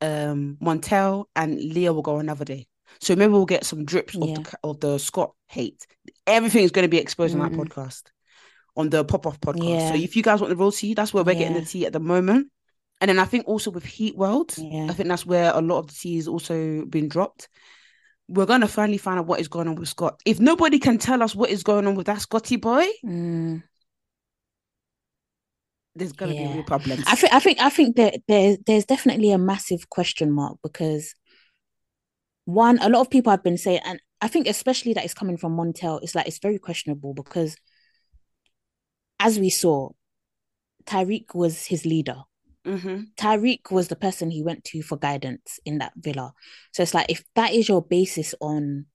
um, 0.00 0.56
Montel 0.62 1.26
and 1.36 1.56
Leah 1.58 1.92
will 1.92 2.02
go 2.02 2.18
another 2.18 2.44
day. 2.44 2.66
So 3.00 3.14
maybe 3.16 3.32
we'll 3.32 3.46
get 3.46 3.64
some 3.64 3.84
drips 3.84 4.14
of 4.16 4.22
the 4.22 4.54
of 4.64 4.80
the 4.80 4.98
Scott 4.98 5.32
hate. 5.48 5.86
Everything 6.26 6.64
is 6.64 6.70
going 6.70 6.84
to 6.84 6.88
be 6.88 6.98
exposed 6.98 7.34
on 7.34 7.40
that 7.40 7.52
Mm. 7.52 7.64
podcast, 7.66 8.02
on 8.76 8.90
the 8.90 9.04
pop 9.04 9.26
off 9.26 9.40
podcast. 9.40 9.88
So 9.90 9.94
if 9.94 10.16
you 10.16 10.22
guys 10.22 10.40
want 10.40 10.50
the 10.50 10.56
real 10.56 10.72
tea, 10.72 10.94
that's 10.94 11.14
where 11.14 11.22
we're 11.24 11.34
getting 11.34 11.54
the 11.54 11.64
tea 11.64 11.86
at 11.86 11.92
the 11.92 12.00
moment. 12.00 12.48
And 13.00 13.08
then 13.08 13.18
I 13.20 13.24
think 13.26 13.46
also 13.46 13.70
with 13.70 13.84
Heat 13.84 14.16
World, 14.16 14.54
yeah. 14.58 14.86
I 14.90 14.92
think 14.92 15.08
that's 15.08 15.24
where 15.24 15.52
a 15.54 15.60
lot 15.60 15.78
of 15.78 15.86
the 15.86 15.94
tea 15.94 16.16
is 16.18 16.26
also 16.26 16.84
been 16.86 17.08
dropped. 17.08 17.48
We're 18.26 18.46
gonna 18.46 18.66
finally 18.68 18.98
find 18.98 19.18
out 19.20 19.26
what 19.26 19.40
is 19.40 19.48
going 19.48 19.68
on 19.68 19.76
with 19.76 19.88
Scott. 19.88 20.20
If 20.26 20.40
nobody 20.40 20.78
can 20.80 20.98
tell 20.98 21.22
us 21.22 21.34
what 21.34 21.50
is 21.50 21.62
going 21.62 21.86
on 21.86 21.94
with 21.94 22.06
that 22.06 22.20
Scotty 22.20 22.56
boy, 22.56 22.86
Mm. 23.04 23.62
there's 25.94 26.12
gonna 26.12 26.32
be 26.32 26.38
Yeah. 26.38 26.54
real 26.54 26.62
problems. 26.64 27.04
I 27.06 27.14
think 27.16 27.32
I 27.32 27.40
think 27.40 27.60
I 27.60 27.70
think 27.70 27.96
that 27.96 28.20
there 28.28 28.56
there's 28.66 28.84
definitely 28.84 29.30
a 29.32 29.38
massive 29.38 29.88
question 29.88 30.30
mark 30.32 30.58
because 30.62 31.14
one, 32.48 32.78
a 32.78 32.88
lot 32.88 33.02
of 33.02 33.10
people 33.10 33.30
have 33.30 33.42
been 33.42 33.58
saying, 33.58 33.80
and 33.84 34.00
I 34.22 34.28
think 34.28 34.46
especially 34.48 34.94
that 34.94 35.04
it's 35.04 35.12
coming 35.12 35.36
from 35.36 35.54
Montel, 35.54 36.02
it's 36.02 36.14
like 36.14 36.26
it's 36.26 36.38
very 36.38 36.58
questionable 36.58 37.12
because 37.12 37.56
as 39.20 39.38
we 39.38 39.50
saw, 39.50 39.90
Tyrique 40.86 41.34
was 41.34 41.66
his 41.66 41.84
leader. 41.84 42.22
hmm 42.64 43.00
Tyrique 43.18 43.70
was 43.70 43.88
the 43.88 43.96
person 43.96 44.30
he 44.30 44.42
went 44.42 44.64
to 44.64 44.80
for 44.80 44.96
guidance 44.96 45.60
in 45.66 45.76
that 45.78 45.92
villa. 45.96 46.32
So 46.72 46.82
it's 46.82 46.94
like 46.94 47.10
if 47.10 47.22
that 47.34 47.52
is 47.52 47.68
your 47.68 47.82
basis 47.82 48.34
on 48.40 48.86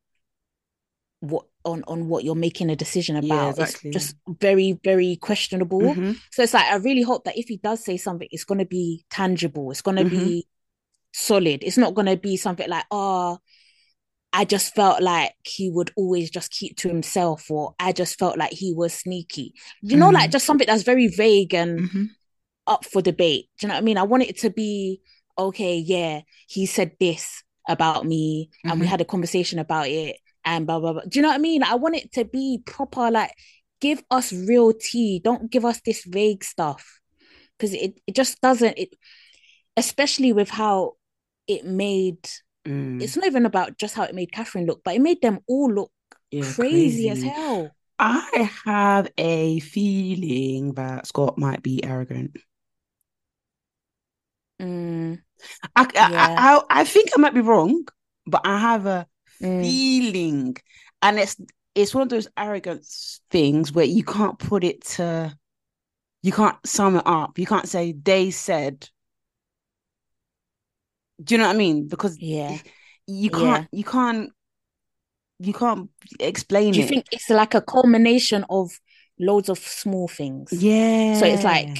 what 1.19 1.45
on 1.63 1.83
on 1.87 2.07
what 2.07 2.23
you're 2.23 2.33
making 2.35 2.71
a 2.71 2.75
decision 2.75 3.15
about 3.17 3.27
Yeah, 3.27 3.49
exactly. 3.49 3.91
it's 3.91 4.05
just 4.05 4.15
very 4.27 4.79
very 4.83 5.15
questionable 5.15 5.95
Mhm. 5.95 6.17
so 6.31 6.43
it's 6.43 6.53
like 6.53 6.65
i 6.65 6.75
really 6.75 7.01
hope 7.01 7.23
that 7.23 7.37
if 7.37 7.47
he 7.47 7.55
does 7.55 7.81
say 7.81 7.95
something 7.95 8.27
it's 8.29 8.43
going 8.43 8.57
to 8.59 8.65
be 8.65 9.05
tangible 9.09 9.71
it's 9.71 9.81
going 9.81 9.95
to 9.95 10.03
Mhm. 10.03 10.09
be 10.09 10.47
solid 11.13 11.63
it's 11.63 11.77
not 11.77 11.93
going 11.93 12.07
to 12.07 12.17
be 12.17 12.35
something 12.37 12.67
like 12.69 12.85
oh 12.91 13.37
i 14.31 14.45
just 14.45 14.73
felt 14.73 15.01
like 15.01 15.33
he 15.45 15.69
would 15.69 15.91
always 15.95 16.29
just 16.29 16.51
keep 16.51 16.75
to 16.77 16.87
himself 16.87 17.49
or 17.51 17.75
i 17.79 17.91
just 17.91 18.17
felt 18.17 18.37
like 18.37 18.51
he 18.51 18.73
was 18.73 18.93
sneaky 18.93 19.53
you 19.81 19.95
know 19.97 20.09
like 20.09 20.29
Mhm. 20.29 20.31
just 20.31 20.45
something 20.45 20.67
that's 20.67 20.83
very 20.83 21.07
vague 21.07 21.53
and 21.53 21.79
Mhm. 21.81 22.09
up 22.65 22.85
for 22.85 23.01
debate. 23.01 23.49
Do 23.59 23.65
you 23.65 23.67
know 23.67 23.75
what 23.75 23.81
I 23.81 23.83
mean? 23.83 23.97
I 23.97 24.03
want 24.03 24.23
it 24.23 24.37
to 24.39 24.49
be 24.49 25.01
okay, 25.37 25.77
yeah, 25.77 26.21
he 26.47 26.65
said 26.65 26.93
this 26.99 27.43
about 27.67 28.05
me 28.05 28.49
and 28.63 28.79
we 28.79 28.85
Mhm. 28.85 28.89
had 28.89 29.01
a 29.01 29.05
conversation 29.05 29.59
about 29.59 29.89
it 29.89 30.15
and 30.45 30.65
blah 30.65 30.79
blah 30.79 30.93
blah. 30.93 31.01
Do 31.07 31.19
you 31.19 31.23
know 31.23 31.27
what 31.29 31.35
I 31.35 31.39
mean? 31.39 31.61
I 31.63 31.75
want 31.75 31.95
it 31.97 32.13
to 32.13 32.23
be 32.25 32.61
proper, 32.65 33.11
like 33.11 33.33
give 33.81 34.01
us 34.09 34.31
real 34.31 34.71
tea. 34.73 35.19
Don't 35.19 35.51
give 35.51 35.65
us 35.65 35.81
this 35.85 36.05
vague 36.05 36.43
stuff. 36.43 37.01
Because 37.57 37.73
it, 37.73 37.99
it 38.07 38.15
just 38.15 38.39
doesn't 38.41 38.77
it 38.77 38.95
especially 39.77 40.31
with 40.33 40.49
how 40.49 40.93
it 41.47 41.65
made 41.65 42.29
Mm. 42.65 43.01
it's 43.01 43.15
not 43.17 43.25
even 43.25 43.45
about 43.45 43.77
just 43.77 43.95
how 43.95 44.03
it 44.03 44.15
made 44.15 44.31
Catherine 44.31 44.65
look, 44.65 44.81
but 44.85 44.95
it 44.95 45.01
made 45.01 45.21
them 45.21 45.39
all 45.47 45.71
look 45.71 45.91
Yeah, 46.31 46.53
crazy, 46.53 47.09
as 47.09 47.19
crazy. 47.19 47.29
hell. 47.29 47.75
I 47.99 48.49
have 48.65 49.09
a 49.17 49.59
feeling 49.59 50.73
that 50.73 51.07
Scott 51.07 51.37
might 51.37 51.61
be 51.63 51.83
arrogant. 51.83 52.37
Mm, 54.61 55.21
I, 55.75 55.81
I, 55.83 55.87
Yeah. 56.09 56.35
I, 56.37 56.55
I, 56.55 56.61
I 56.69 56.83
think 56.85 57.09
I 57.15 57.19
might 57.19 57.33
be 57.33 57.41
wrong, 57.41 57.85
but 58.25 58.41
I 58.45 58.59
have 58.59 58.85
a 58.85 59.07
Mm. 59.41 59.61
feeling, 59.61 60.57
and 61.01 61.19
it's 61.19 61.35
it's 61.75 61.93
one 61.93 62.03
of 62.03 62.09
those 62.09 62.27
arrogance 62.37 63.19
things 63.31 63.71
where 63.73 63.85
you 63.85 64.03
can't 64.03 64.37
put 64.39 64.63
it 64.63 64.83
to, 64.85 65.35
you 66.21 66.31
can't 66.31 66.57
sum 66.65 66.95
it 66.97 67.03
up. 67.05 67.39
You 67.39 67.45
can't 67.45 67.67
say 67.67 67.91
they 67.93 68.31
said. 68.31 68.89
Do 71.23 71.35
you 71.35 71.39
know 71.39 71.47
what 71.47 71.55
I 71.55 71.57
mean? 71.57 71.87
Because 71.87 72.17
yeah. 72.19 72.57
you 73.07 73.29
can't, 73.29 73.67
you 73.71 73.83
can't, 73.83 74.31
you 75.39 75.53
can't 75.53 75.89
explain 76.19 76.69
it. 76.69 76.73
Do 76.73 76.79
you 76.79 76.85
it. 76.85 76.89
think 76.89 77.05
it's 77.11 77.29
like 77.29 77.53
a 77.53 77.61
culmination 77.61 78.45
of 78.49 78.71
loads 79.19 79.49
of 79.49 79.59
small 79.59 80.07
things? 80.07 80.51
yeah. 80.51 81.17
So 81.19 81.25
it's 81.25 81.43
like 81.43 81.77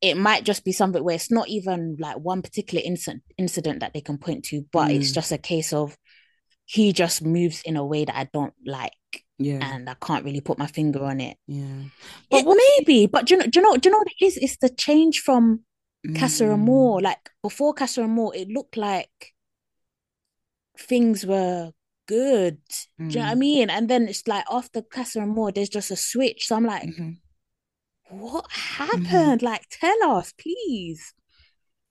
it 0.00 0.16
might 0.16 0.44
just 0.44 0.64
be 0.64 0.72
something 0.72 1.02
where 1.02 1.14
it's 1.14 1.30
not 1.30 1.48
even 1.48 1.96
like 2.00 2.16
one 2.18 2.42
particular 2.42 2.82
incident 2.84 3.22
incident 3.38 3.80
that 3.80 3.92
they 3.94 4.00
can 4.00 4.18
point 4.18 4.44
to, 4.46 4.64
but 4.72 4.90
it's 4.90 5.10
Mm. 5.12 5.14
just 5.14 5.32
a 5.32 5.38
case 5.38 5.72
of 5.72 5.96
he 6.64 6.92
just 6.92 7.22
moves 7.24 7.62
in 7.64 7.76
a 7.76 7.84
way 7.84 8.04
that 8.04 8.16
I 8.16 8.28
don't 8.32 8.54
like, 8.64 8.92
yeah, 9.38 9.58
and 9.62 9.88
I 9.88 9.94
can't 9.94 10.24
really 10.24 10.40
put 10.40 10.58
my 10.58 10.66
finger 10.66 11.04
on 11.04 11.20
it. 11.20 11.36
yeah. 11.46 11.82
But 12.30 12.40
It 12.40 12.46
what- 12.46 12.56
may 12.56 12.84
be, 12.84 13.06
but 13.06 13.26
do 13.26 13.34
you 13.34 13.40
know, 13.40 13.46
do 13.46 13.60
you 13.60 13.62
know, 13.62 13.76
do 13.76 13.88
you 13.88 13.92
know 13.92 13.98
what 13.98 14.08
it 14.18 14.24
is? 14.24 14.36
It's 14.38 14.56
the 14.56 14.70
change 14.70 15.20
from 15.20 15.60
Mm. 16.06 16.52
Amor. 16.52 17.00
Like 17.00 17.30
before 17.42 17.74
Casa 17.74 18.02
Amor, 18.02 18.34
it 18.34 18.48
looked 18.48 18.76
like 18.76 19.34
things 20.78 21.24
were 21.26 21.72
good. 22.06 22.58
Do 23.08 23.18
you 23.18 23.20
know 23.20 23.26
what 23.26 23.32
I 23.32 23.34
Mm. 23.34 23.38
mean? 23.38 23.70
And 23.70 23.88
then 23.88 24.08
it's 24.08 24.26
like 24.26 24.44
after 24.50 24.82
Casa 24.82 25.20
Amor, 25.20 25.52
there's 25.52 25.68
just 25.68 25.90
a 25.90 25.96
switch. 25.96 26.46
So 26.46 26.56
I'm 26.56 26.64
like, 26.64 26.88
Mhm. 26.88 27.18
what 28.10 28.50
happened? 28.52 29.42
Like, 29.42 29.66
tell 29.70 30.02
us, 30.12 30.32
please. 30.32 31.14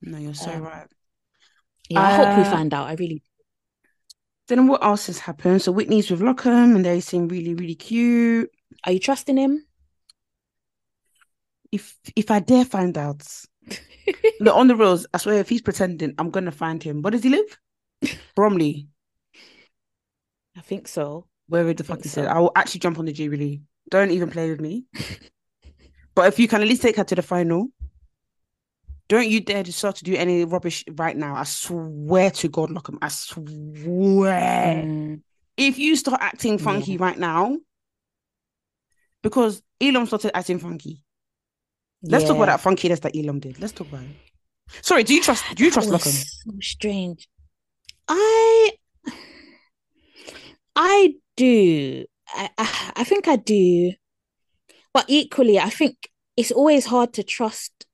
No, 0.01 0.17
you're 0.17 0.33
so 0.33 0.51
Um, 0.51 0.63
right. 0.63 0.87
Yeah, 1.89 2.01
I 2.01 2.11
hope 2.11 2.35
we 2.35 2.43
Uh, 2.43 2.49
find 2.49 2.73
out. 2.73 2.87
I 2.87 2.93
really 2.93 3.23
Then 4.47 4.67
what 4.67 4.83
else 4.83 5.07
has 5.07 5.19
happened? 5.19 5.61
So 5.61 5.71
Whitney's 5.71 6.11
with 6.11 6.19
Lochan 6.21 6.75
and 6.75 6.85
they 6.85 6.99
seem 6.99 7.27
really, 7.27 7.53
really 7.53 7.75
cute. 7.75 8.51
are 8.85 8.91
you 8.91 8.99
trusting 8.99 9.37
him? 9.37 9.65
If 11.71 11.97
if 12.15 12.31
I 12.31 12.39
dare 12.39 12.65
find 12.65 12.97
out, 12.97 13.23
look 14.39 14.55
on 14.55 14.67
the 14.67 14.75
rules, 14.75 15.05
I 15.13 15.17
swear 15.17 15.39
if 15.39 15.50
he's 15.50 15.62
pretending, 15.62 16.13
I'm 16.17 16.29
gonna 16.29 16.51
find 16.51 16.81
him. 16.81 17.01
Where 17.01 17.12
does 17.12 17.24
he 17.24 17.29
live? 17.29 17.60
Bromley. 18.36 18.88
I 20.58 20.62
think 20.62 20.88
so. 20.88 21.27
Wherever 21.48 21.74
the 21.74 21.84
fuck 21.84 21.98
think 21.98 22.05
he 22.05 22.10
said. 22.10 22.27
I 22.27 22.39
will 22.39 22.51
actually 22.55 22.79
jump 22.79 23.00
on 23.00 23.05
the 23.05 23.13
Jubilee. 23.13 23.62
Don't 23.89 24.12
even 24.12 24.29
play 24.29 24.50
with 24.50 24.62
me. 24.62 24.86
but 26.15 26.27
if 26.27 26.39
you 26.39 26.48
can 26.48 26.62
at 26.62 26.67
least 26.67 26.81
take 26.81 26.96
her 26.98 27.03
to 27.03 27.15
the 27.15 27.22
final, 27.22 27.67
don't 29.10 29.27
you 29.27 29.41
dare 29.41 29.63
to 29.63 29.74
start 29.74 29.98
to 29.98 30.03
do 30.05 30.15
any 30.15 30.46
rubbish 30.46 30.86
right 30.91 31.17
now. 31.17 31.36
I 31.36 31.43
swear 31.43 32.31
to 32.31 32.48
God, 32.48 32.70
Lochan. 32.70 32.98
I 33.01 33.10
swear. 33.10 34.84
Mm, 34.86 35.22
if 35.58 35.77
you 35.77 35.98
start 35.98 36.22
acting 36.22 36.58
funky 36.58 36.96
right 36.96 37.17
now, 37.17 37.58
because 39.22 39.62
Elom 39.81 40.08
started 40.08 40.36
acting 40.36 40.60
funky. 40.60 41.03
Let's 42.03 42.24
talk 42.25 42.38
about 42.38 42.48
that 42.48 42.62
funkiness 42.62 43.01
that 43.01 43.13
Elom 43.15 43.39
did. 43.39 43.60
Let's 43.60 43.74
talk 43.74 43.88
about 43.88 44.03
it. 44.03 44.10
Sorry, 44.81 45.03
do 45.03 45.13
you 45.13 45.22
trust 45.22 45.43
do 45.55 45.63
you 45.63 45.70
That 45.70 45.74
trust 45.75 45.91
was 45.91 46.03
Lochan? 46.03 46.13
So 46.46 46.51
strange. 46.62 47.27
I 48.08 48.72
I 50.75 51.15
do. 51.36 52.05
I, 52.29 52.50
I 52.58 52.91
I 52.98 53.03
think 53.03 53.27
I 53.27 53.36
do. 53.36 53.93
But 54.93 55.05
equally, 55.08 55.60
I 55.60 55.70
think 55.70 56.10
it's 56.38 56.51
always 56.51 56.86
hard 56.86 57.13
to 57.13 57.24
trust 57.24 57.86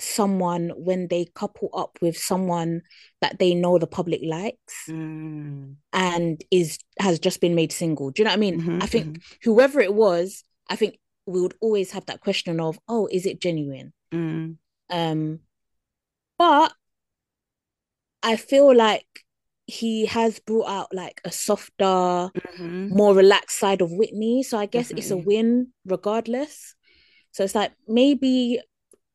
someone 0.00 0.70
when 0.76 1.08
they 1.08 1.26
couple 1.34 1.70
up 1.74 1.98
with 2.00 2.16
someone 2.18 2.82
that 3.20 3.38
they 3.38 3.54
know 3.54 3.78
the 3.78 3.86
public 3.86 4.20
likes 4.24 4.88
Mm, 4.88 5.76
and 5.92 6.42
is 6.50 6.78
has 6.98 7.18
just 7.18 7.40
been 7.40 7.54
made 7.54 7.72
single. 7.72 8.10
Do 8.10 8.22
you 8.22 8.24
know 8.24 8.30
what 8.30 8.36
I 8.36 8.40
mean? 8.40 8.58
mhm, 8.58 8.82
I 8.82 8.86
think 8.86 9.20
whoever 9.42 9.80
it 9.80 9.94
was, 9.94 10.44
I 10.68 10.76
think 10.76 10.98
we 11.26 11.40
would 11.40 11.54
always 11.60 11.92
have 11.92 12.06
that 12.06 12.20
question 12.20 12.60
of, 12.60 12.78
oh, 12.88 13.08
is 13.10 13.26
it 13.26 13.40
genuine? 13.40 13.92
mm, 14.12 14.56
Um, 14.90 15.40
but 16.38 16.72
I 18.22 18.36
feel 18.36 18.74
like 18.74 19.06
he 19.66 20.06
has 20.06 20.38
brought 20.40 20.68
out 20.68 20.88
like 20.94 21.20
a 21.24 21.32
softer, 21.32 22.30
mhm. 22.34 22.90
more 22.90 23.14
relaxed 23.14 23.58
side 23.58 23.80
of 23.80 23.92
Whitney. 23.92 24.42
So 24.42 24.58
I 24.58 24.66
guess 24.66 24.90
it's 24.90 25.10
a 25.10 25.16
win 25.16 25.68
regardless. 25.84 26.74
So 27.32 27.44
it's 27.44 27.54
like 27.54 27.72
maybe, 27.88 28.60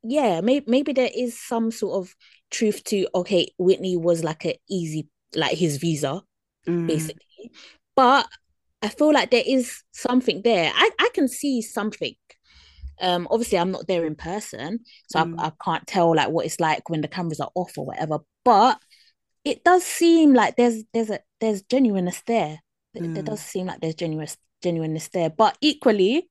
yeah, 0.04 0.42
maybe 0.42 0.66
maybe 0.68 0.94
there 0.94 1.10
is 1.16 1.40
some 1.40 1.72
sort 1.72 2.04
of 2.04 2.16
truth 2.50 2.84
to 2.86 3.08
okay, 3.14 3.54
Whitney 3.58 3.98
was 3.98 4.24
like 4.24 4.46
a 4.46 4.58
easy, 4.70 5.08
like 5.36 5.58
his 5.58 5.78
visa, 5.78 6.24
Mm, 6.68 6.88
basically. 6.88 7.52
But 7.96 8.28
I 8.82 8.90
feel 8.90 9.12
like 9.14 9.32
there 9.32 9.44
is 9.46 9.84
something 9.92 10.42
there. 10.44 10.72
I, 10.74 10.90
I 11.00 11.10
can 11.14 11.28
see 11.28 11.62
something. 11.62 12.14
Um, 13.00 13.28
obviously 13.30 13.58
I'm 13.60 13.72
not 13.72 13.88
there 13.88 14.06
in 14.06 14.16
person, 14.16 14.80
so 15.10 15.20
Mm. 15.20 15.36
I, 15.40 15.48
I 15.48 15.52
can't 15.64 15.86
tell 15.88 16.16
like 16.16 16.30
what 16.30 16.46
it's 16.46 16.60
like 16.60 16.90
when 16.90 17.02
the 17.02 17.08
cameras 17.08 17.40
are 17.40 17.52
off 17.56 17.78
or 17.78 17.86
whatever. 17.86 18.20
But 18.44 18.80
it 19.44 19.64
does 19.64 19.84
seem 19.84 20.34
like 20.34 20.56
there's 20.56 20.84
there's 20.94 21.10
a 21.10 21.20
there's 21.40 21.62
genuineness 21.64 22.22
there. 22.26 22.60
There, 22.94 23.08
there 23.08 23.24
Mm. 23.24 23.28
does 23.28 23.42
seem 23.42 23.68
like 23.68 23.82
there's 23.82 23.96
genuine 23.96 24.28
genuineness 24.64 25.10
there. 25.10 25.30
But 25.30 25.58
equally, 25.62 26.30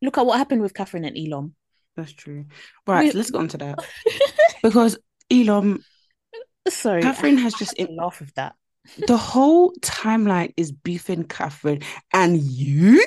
look 0.00 0.18
at 0.18 0.26
what 0.26 0.38
happened 0.38 0.62
with 0.62 0.74
Catherine 0.74 1.04
and 1.04 1.16
Elom. 1.16 1.54
That's 1.96 2.12
true. 2.12 2.44
Right, 2.86 3.12
We- 3.12 3.18
let's 3.18 3.30
get 3.32 3.38
on 3.40 3.48
to 3.48 3.58
that. 3.58 3.78
Because 4.62 4.98
Elom. 5.30 5.82
Sorry, 6.68 7.02
Catherine 7.02 7.38
has 7.38 7.54
just 7.54 7.76
to 7.76 7.86
laugh 7.90 8.20
with 8.20 8.34
that. 8.34 8.54
The 9.06 9.16
whole 9.16 9.72
timeline 9.80 10.52
is 10.56 10.72
beefing 10.72 11.24
Catherine, 11.24 11.82
and 12.12 12.38
you 12.38 13.04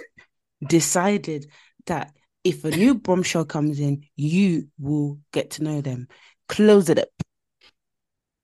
decided 0.65 1.47
that 1.87 2.13
if 2.43 2.63
a 2.63 2.71
new 2.71 2.95
bombshell 2.95 3.45
comes 3.45 3.79
in, 3.79 4.03
you 4.15 4.67
will 4.79 5.19
get 5.31 5.51
to 5.51 5.63
know 5.63 5.81
them. 5.81 6.07
Close 6.47 6.89
it 6.89 6.99
up. 6.99 7.09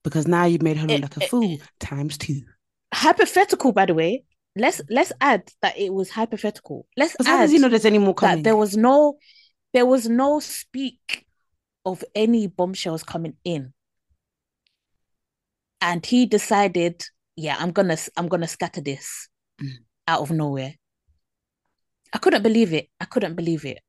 Because 0.03 0.27
now 0.27 0.45
you've 0.45 0.61
made 0.61 0.77
her 0.77 0.87
look 0.87 0.99
Eh, 0.99 1.01
like 1.01 1.17
a 1.17 1.23
eh, 1.23 1.27
fool 1.27 1.57
times 1.79 2.17
two. 2.17 2.41
Hypothetical, 2.93 3.71
by 3.71 3.85
the 3.85 3.93
way. 3.93 4.23
Let's 4.55 4.81
let's 4.89 5.11
add 5.21 5.49
that 5.61 5.77
it 5.77 5.93
was 5.93 6.09
hypothetical. 6.09 6.87
Let's 6.95 7.15
how 7.25 7.37
add 7.37 7.41
does 7.41 7.51
he 7.51 7.59
know 7.59 7.69
there's 7.69 7.85
any 7.85 7.99
more 7.99 8.13
that 8.15 8.19
coming? 8.19 8.43
there 8.43 8.55
was 8.55 8.75
no 8.75 9.17
there 9.73 9.85
was 9.85 10.09
no 10.09 10.39
speak 10.39 11.25
of 11.85 12.03
any 12.15 12.47
bombshells 12.47 13.03
coming 13.03 13.35
in 13.43 13.73
and 15.81 16.05
he 16.05 16.25
decided 16.25 17.03
yeah 17.37 17.55
i'm 17.59 17.71
gonna 17.71 17.95
i'm 18.17 18.27
gonna 18.27 18.47
scatter 18.47 18.81
this 18.81 19.29
Mm. 19.61 19.71
out 20.07 20.21
of 20.21 20.29
nowhere 20.31 20.75
i 22.13 22.17
couldn't 22.19 22.43
believe 22.43 22.73
it 22.73 22.89
i 22.99 23.05
couldn't 23.05 23.33
believe 23.35 23.65
it 23.65 23.79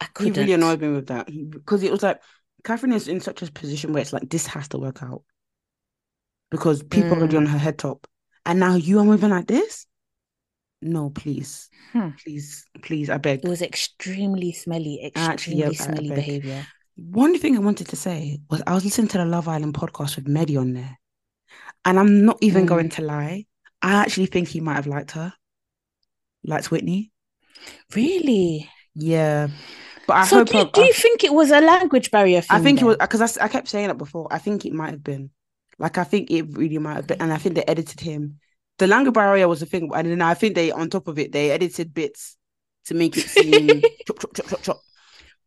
i 0.00 0.06
couldn't 0.06 0.34
really 0.36 0.52
annoyed 0.54 0.80
me 0.80 0.88
with 0.88 1.06
that. 1.08 1.26
Because 1.50 1.82
it 1.84 1.92
was 1.92 2.02
like 2.02 2.20
Catherine 2.64 2.92
is 2.92 3.06
in 3.08 3.20
such 3.20 3.40
a 3.42 3.50
position 3.52 3.92
where 3.92 4.02
it's 4.02 4.12
like 4.12 4.28
this 4.28 4.46
has 4.48 4.68
to 4.68 4.78
work 4.78 5.02
out. 5.02 5.22
Because 6.50 6.82
people 6.82 7.12
are 7.14 7.18
already 7.18 7.36
Mm. 7.36 7.40
on 7.40 7.46
her 7.46 7.58
head 7.58 7.78
top. 7.78 8.06
And 8.44 8.58
now 8.60 8.74
you 8.76 8.98
are 8.98 9.04
moving 9.04 9.30
like 9.30 9.46
this? 9.46 9.86
No, 10.82 11.08
please. 11.10 11.70
Hmm. 11.92 12.10
Please, 12.22 12.66
please, 12.82 13.08
I 13.10 13.16
beg. 13.18 13.44
it 13.44 13.48
was 13.48 13.62
extremely 13.62 14.52
smelly 14.52 15.10
Actually, 15.14 15.56
yeah, 15.58 15.68
extremely 15.68 15.68
I- 15.68 15.68
I 15.68 15.94
smelly 15.94 16.10
behavior 16.14 16.66
One 16.96 17.38
thing 17.38 17.56
I 17.56 17.60
wanted 17.60 17.88
to 17.88 17.96
say 17.96 18.40
was 18.50 18.60
I 18.66 18.74
was 18.74 18.84
listening 18.84 19.08
to 19.08 19.18
the 19.18 19.24
Love 19.24 19.48
Island 19.48 19.72
podcast 19.74 20.16
with 20.16 20.26
Mehdi 20.26 20.58
on 20.60 20.72
there. 20.74 20.98
And 21.84 21.98
I'm 21.98 22.24
not 22.24 22.38
even 22.40 22.64
Mm. 22.64 22.68
going 22.68 22.88
to 22.90 23.02
lie. 23.02 23.46
I 23.82 23.92
actually 23.94 24.26
think 24.26 24.48
he 24.48 24.60
might 24.60 24.74
have 24.74 24.86
liked 24.86 25.12
her, 25.12 25.32
liked 26.44 26.70
Whitney. 26.70 27.12
Really? 27.94 28.68
Yeah, 28.94 29.48
but 30.06 30.16
I 30.16 30.24
so 30.26 30.38
hope. 30.38 30.48
do 30.48 30.58
you, 30.58 30.64
I- 30.64 30.70
do 30.70 30.80
you 30.82 30.92
think 30.92 31.24
it 31.24 31.32
was 31.32 31.50
a 31.50 31.60
language 31.60 32.10
barrier 32.10 32.42
I 32.50 32.60
think 32.60 32.80
it 32.80 32.84
was 32.84 32.96
because 32.98 33.38
I, 33.38 33.44
I 33.44 33.48
kept 33.48 33.68
saying 33.68 33.90
it 33.90 33.98
before. 33.98 34.26
I 34.30 34.38
think 34.38 34.64
it 34.66 34.72
might 34.72 34.90
have 34.90 35.04
been. 35.04 35.30
Like 35.78 35.96
I 35.96 36.04
think 36.04 36.30
it 36.30 36.56
really 36.56 36.78
might 36.78 36.94
have 36.96 37.06
been, 37.06 37.20
and 37.22 37.32
I 37.32 37.38
think 37.38 37.54
they 37.54 37.64
edited 37.64 38.00
him. 38.00 38.38
The 38.78 38.86
language 38.86 39.14
barrier 39.14 39.48
was 39.48 39.60
the 39.60 39.66
thing, 39.66 39.90
and 39.94 40.08
then 40.10 40.20
I 40.22 40.34
think 40.34 40.54
they, 40.54 40.70
on 40.72 40.90
top 40.90 41.08
of 41.08 41.18
it, 41.18 41.32
they 41.32 41.50
edited 41.50 41.94
bits 41.94 42.36
to 42.86 42.94
make 42.94 43.16
it 43.16 43.28
seem 43.28 43.80
chop 44.06 44.18
chop 44.20 44.34
chop 44.34 44.46
chop 44.48 44.62
chop. 44.62 44.80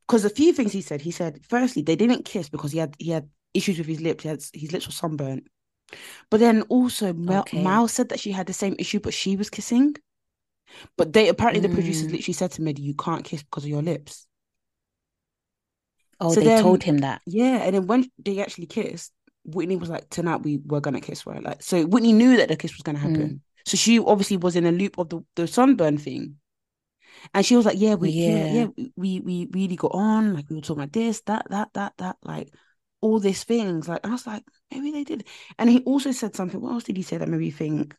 Because 0.07 0.25
a 0.25 0.29
few 0.29 0.53
things 0.53 0.71
he 0.71 0.81
said, 0.81 1.01
he 1.01 1.11
said, 1.11 1.39
firstly, 1.47 1.81
they 1.81 1.95
didn't 1.95 2.25
kiss 2.25 2.49
because 2.49 2.71
he 2.71 2.79
had 2.79 2.95
he 2.97 3.09
had 3.11 3.29
issues 3.53 3.77
with 3.77 3.87
his 3.87 4.01
lips. 4.01 4.23
He 4.23 4.29
had 4.29 4.43
his 4.53 4.71
lips 4.71 4.87
were 4.87 4.91
sunburnt. 4.93 5.47
But 6.29 6.39
then 6.39 6.61
also, 6.63 7.13
Mel, 7.13 7.41
Okay. 7.41 7.61
Mal 7.63 7.87
said 7.87 8.09
that 8.09 8.19
she 8.19 8.31
had 8.31 8.47
the 8.47 8.53
same 8.53 8.75
issue, 8.79 8.99
but 8.99 9.13
she 9.13 9.35
was 9.35 9.49
kissing. 9.49 9.95
But 10.97 11.13
they 11.13 11.29
apparently 11.29 11.61
the 11.65 11.73
producers 11.73 12.07
Mm. 12.07 12.11
literally 12.13 12.33
said 12.33 12.51
to 12.53 12.61
Mehdi, 12.61 12.79
"You 12.79 12.95
can't 12.95 13.23
kiss 13.23 13.43
because 13.43 13.63
of 13.63 13.69
your 13.69 13.81
lips." 13.83 14.27
Oh, 16.19 16.33
So 16.33 16.39
they 16.39 16.47
then- 16.47 16.63
told 16.63 16.83
him 16.83 16.99
that. 16.99 17.21
Yeah, 17.25 17.57
and 17.57 17.75
then 17.75 17.87
when 17.87 18.09
they 18.17 18.39
actually 18.41 18.67
kissed, 18.67 19.11
Whitney 19.45 19.75
was 19.75 19.89
like, 19.89 20.09
"Tonight 20.09 20.37
we 20.43 20.57
were 20.65 20.79
gonna 20.81 21.01
kiss, 21.01 21.25
right?" 21.25 21.43
Like, 21.43 21.61
so 21.61 21.85
Whitney 21.85 22.13
knew 22.13 22.37
that 22.37 22.47
the 22.49 22.55
kiss 22.55 22.73
was 22.73 22.81
gonna 22.81 22.99
happen. 22.99 23.41
So 23.65 23.77
she 23.77 23.99
obviously 23.99 24.37
was 24.37 24.55
in 24.55 24.65
a 24.65 24.71
loop 24.71 24.97
of 24.97 25.09
the, 25.09 25.23
the 25.35 25.47
sunburn 25.47 25.97
thing, 25.97 26.37
and 27.33 27.45
she 27.45 27.55
was 27.55 27.65
like, 27.65 27.77
"Yeah, 27.79 27.95
we, 27.95 28.11
he 28.11 28.27
was 28.29 28.35
like, 28.43 28.53
Yeah. 28.53 28.67
yeah, 28.77 28.87
we 28.95 29.19
we 29.19 29.47
really 29.51 29.75
got 29.75 29.91
on. 29.93 30.33
Like 30.33 30.49
we 30.49 30.55
were 30.55 30.61
talking 30.61 30.83
about 30.83 30.93
this, 30.93 31.21
that, 31.27 31.47
that, 31.49 31.69
that, 31.73 31.93
that, 31.97 32.17
like 32.23 32.53
all 33.03 33.19
these 33.19 33.43
things. 33.43 33.87
Like 33.87 34.05
I 34.05 34.09
was 34.11 34.25
like, 34.27 34.43
maybe 34.71 34.91
they 34.91 35.03
did." 35.03 35.27
And 35.59 35.69
he 35.69 35.81
also 35.83 36.11
said 36.11 36.35
something. 36.35 36.61
What 36.61 36.73
else 36.73 36.83
did 36.85 36.97
he 36.97 37.03
say 37.03 37.17
that 37.17 37.29
made 37.29 37.39
me 37.39 37.51
think? 37.51 37.95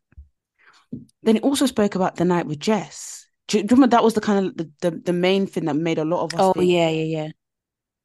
Then 1.22 1.36
he 1.36 1.40
also 1.42 1.66
spoke 1.66 1.94
about 1.94 2.16
the 2.16 2.24
night 2.24 2.46
with 2.46 2.60
Jess. 2.60 3.26
Do 3.48 3.58
you 3.58 3.64
do 3.64 3.72
you 3.72 3.76
remember 3.76 3.96
that 3.96 4.04
was 4.04 4.14
the 4.14 4.20
kind 4.20 4.46
of 4.46 4.56
the, 4.56 4.70
the, 4.80 4.90
the 4.98 5.12
main 5.12 5.46
thing 5.46 5.66
that 5.66 5.76
made 5.76 5.98
a 5.98 6.04
lot 6.04 6.24
of 6.24 6.34
us 6.34 6.40
Oh, 6.40 6.52
think, 6.52 6.70
yeah, 6.70 6.88
yeah, 6.88 7.04
yeah. 7.04 7.28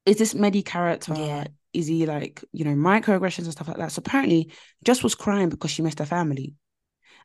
is 0.05 0.17
this 0.17 0.33
Mehdi 0.33 0.65
character? 0.65 1.13
Yeah. 1.15 1.47
Is 1.73 1.87
he 1.87 2.05
like, 2.05 2.43
you 2.51 2.65
know, 2.65 2.73
microaggressions 2.73 3.43
and 3.43 3.51
stuff 3.51 3.67
like 3.67 3.77
that? 3.77 3.91
So 3.91 3.99
apparently, 3.99 4.51
Jess 4.83 5.03
was 5.03 5.15
crying 5.15 5.49
because 5.49 5.71
she 5.71 5.81
missed 5.83 5.99
her 5.99 6.05
family. 6.05 6.55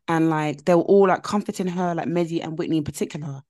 And 0.06 0.28
like 0.28 0.64
they 0.64 0.74
were 0.74 0.82
all 0.82 1.08
like 1.08 1.22
comforting 1.22 1.66
her, 1.68 1.94
like 1.94 2.08
Mehdi 2.08 2.44
and 2.44 2.58
Whitney 2.58 2.76
in 2.78 2.84
particular. 2.84 3.42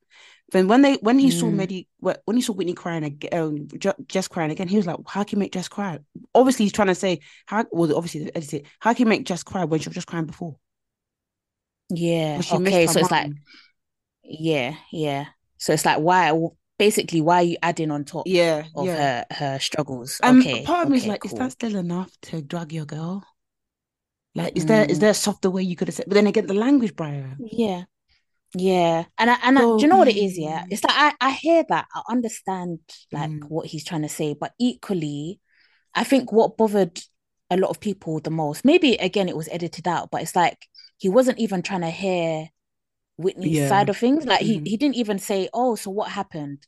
Then 0.54 0.68
when 0.68 0.82
they 0.82 0.94
when 1.02 1.18
he 1.18 1.32
saw 1.32 1.50
Mm. 1.50 1.56
Mehdi 1.56 1.86
when 1.98 2.36
he 2.36 2.40
saw 2.40 2.52
Whitney 2.52 2.74
crying 2.74 3.02
again, 3.02 3.30
um, 3.34 3.68
Jess 4.06 4.28
crying 4.28 4.52
again, 4.52 4.68
he 4.68 4.76
was 4.76 4.86
like, 4.86 4.98
"How 5.04 5.24
can 5.24 5.36
you 5.36 5.40
make 5.40 5.52
Jess 5.52 5.66
cry?" 5.66 5.98
Obviously, 6.32 6.64
he's 6.64 6.72
trying 6.72 6.88
to 6.88 6.94
say 6.94 7.18
how. 7.46 7.66
Well, 7.72 7.96
obviously, 7.96 8.30
edited 8.36 8.60
it. 8.60 8.66
How 8.78 8.94
can 8.94 9.06
you 9.06 9.08
make 9.10 9.26
Jess 9.26 9.42
cry 9.42 9.64
when 9.64 9.80
she 9.80 9.88
was 9.88 9.96
just 9.96 10.06
crying 10.06 10.26
before? 10.26 10.56
Yeah. 11.90 12.40
Okay, 12.52 12.86
so 12.86 13.00
it's 13.00 13.10
like, 13.10 13.32
yeah, 14.22 14.76
yeah. 14.92 15.26
So 15.58 15.72
it's 15.72 15.84
like, 15.84 15.98
why, 15.98 16.32
basically, 16.78 17.20
why 17.20 17.36
are 17.36 17.42
you 17.42 17.56
adding 17.60 17.90
on 17.90 18.04
top 18.04 18.26
yeah, 18.28 18.64
of 18.76 18.86
yeah. 18.86 18.96
her 18.96 19.26
her 19.34 19.58
struggles? 19.58 20.20
Um, 20.22 20.40
okay, 20.40 20.64
part 20.64 20.84
of 20.84 20.90
me 20.90 20.98
is 20.98 21.02
okay, 21.02 21.10
like, 21.10 21.24
is 21.24 21.32
that 21.34 21.52
still 21.52 21.74
enough 21.76 22.12
to 22.22 22.42
drag 22.42 22.72
your 22.72 22.86
girl? 22.86 23.24
Like, 24.36 24.56
is 24.56 24.66
there 24.66 24.84
is 24.84 24.98
Mm. 24.98 25.00
there 25.00 25.10
a 25.10 25.14
softer 25.14 25.50
way 25.50 25.62
you 25.62 25.76
could 25.76 25.88
have 25.88 25.94
said? 25.94 26.06
But 26.06 26.14
then 26.14 26.26
again, 26.28 26.46
the 26.46 26.54
language 26.54 26.94
barrier. 26.96 27.36
Yeah. 27.38 27.84
Yeah. 28.56 29.04
And 29.18 29.30
I, 29.30 29.36
and 29.42 29.58
I, 29.58 29.62
do 29.62 29.76
you 29.80 29.88
know 29.88 29.96
what 29.98 30.08
it 30.08 30.16
is? 30.16 30.38
Yeah. 30.38 30.62
mm. 30.62 30.66
It's 30.70 30.84
like 30.84 30.94
I, 30.96 31.12
I 31.20 31.30
hear 31.32 31.64
that. 31.68 31.86
I 31.94 32.02
understand 32.08 32.80
like 33.12 33.30
Mm. 33.30 33.48
what 33.48 33.66
he's 33.66 33.84
trying 33.84 34.02
to 34.02 34.08
say, 34.08 34.34
but 34.38 34.52
equally, 34.60 35.40
I 35.94 36.04
think 36.04 36.32
what 36.32 36.56
bothered 36.56 37.00
a 37.50 37.56
lot 37.56 37.70
of 37.70 37.80
people 37.80 38.20
the 38.20 38.30
most, 38.30 38.64
maybe 38.64 38.94
again 38.96 39.28
it 39.28 39.36
was 39.36 39.48
edited 39.50 39.88
out, 39.88 40.10
but 40.10 40.22
it's 40.22 40.36
like 40.36 40.58
he 40.98 41.08
wasn't 41.08 41.38
even 41.38 41.62
trying 41.62 41.82
to 41.82 41.90
hear 41.90 42.48
Whitney's 43.16 43.58
Yeah. 43.58 43.68
side 43.68 43.88
of 43.88 43.96
things. 43.98 44.26
Like 44.26 44.40
he 44.42 44.60
Mhm. 44.60 44.66
he 44.66 44.76
didn't 44.76 44.96
even 44.96 45.18
say, 45.18 45.48
Oh, 45.54 45.76
so 45.76 45.90
what 45.90 46.10
happened? 46.10 46.66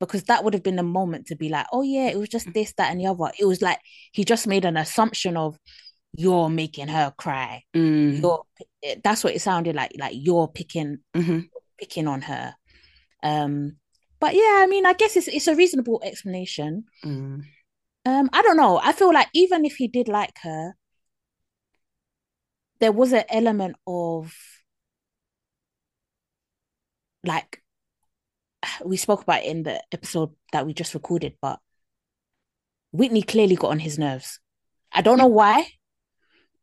Because 0.00 0.24
that 0.24 0.44
would 0.44 0.54
have 0.54 0.62
been 0.62 0.76
the 0.76 0.82
moment 0.84 1.26
to 1.28 1.36
be 1.36 1.48
like, 1.48 1.66
oh 1.72 1.82
yeah, 1.82 2.08
it 2.08 2.18
was 2.18 2.28
just 2.28 2.52
this, 2.54 2.72
that, 2.78 2.90
and 2.92 3.00
the 3.00 3.06
other. 3.06 3.32
It 3.38 3.46
was 3.46 3.62
like 3.62 3.80
he 4.12 4.24
just 4.24 4.46
made 4.46 4.64
an 4.64 4.76
assumption 4.76 5.36
of 5.36 5.58
you're 6.14 6.48
making 6.48 6.88
her 6.88 7.12
cry. 7.16 7.64
Mm. 7.74 8.20
You're 8.20 8.42
that's 9.04 9.22
what 9.24 9.34
it 9.34 9.40
sounded 9.40 9.74
like, 9.76 9.92
like 9.98 10.14
you're 10.16 10.48
picking 10.48 10.98
Mhm. 11.14 11.48
picking 11.78 12.08
on 12.08 12.22
her. 12.22 12.54
Um, 13.22 13.76
but 14.20 14.34
yeah, 14.34 14.60
I 14.62 14.66
mean, 14.68 14.86
I 14.86 14.94
guess 14.94 15.16
it's 15.16 15.28
it's 15.28 15.46
a 15.46 15.54
reasonable 15.54 16.00
explanation. 16.04 16.84
Mm. 17.04 17.42
Um, 18.04 18.30
I 18.32 18.42
don't 18.42 18.56
know. 18.56 18.78
I 18.82 18.92
feel 18.92 19.12
like 19.12 19.28
even 19.34 19.64
if 19.64 19.76
he 19.76 19.86
did 19.88 20.08
like 20.08 20.38
her, 20.42 20.74
there 22.80 22.92
was 22.92 23.12
an 23.12 23.24
element 23.28 23.76
of 23.86 24.34
like 27.24 27.62
we 28.84 28.96
spoke 28.96 29.22
about 29.22 29.42
it 29.42 29.46
in 29.46 29.62
the 29.62 29.82
episode 29.92 30.30
that 30.52 30.66
we 30.66 30.74
just 30.74 30.94
recorded, 30.94 31.34
but 31.40 31.60
Whitney 32.92 33.22
clearly 33.22 33.56
got 33.56 33.70
on 33.70 33.78
his 33.78 33.98
nerves. 33.98 34.40
I 34.92 35.02
don't 35.02 35.18
know 35.18 35.26
why. 35.26 35.66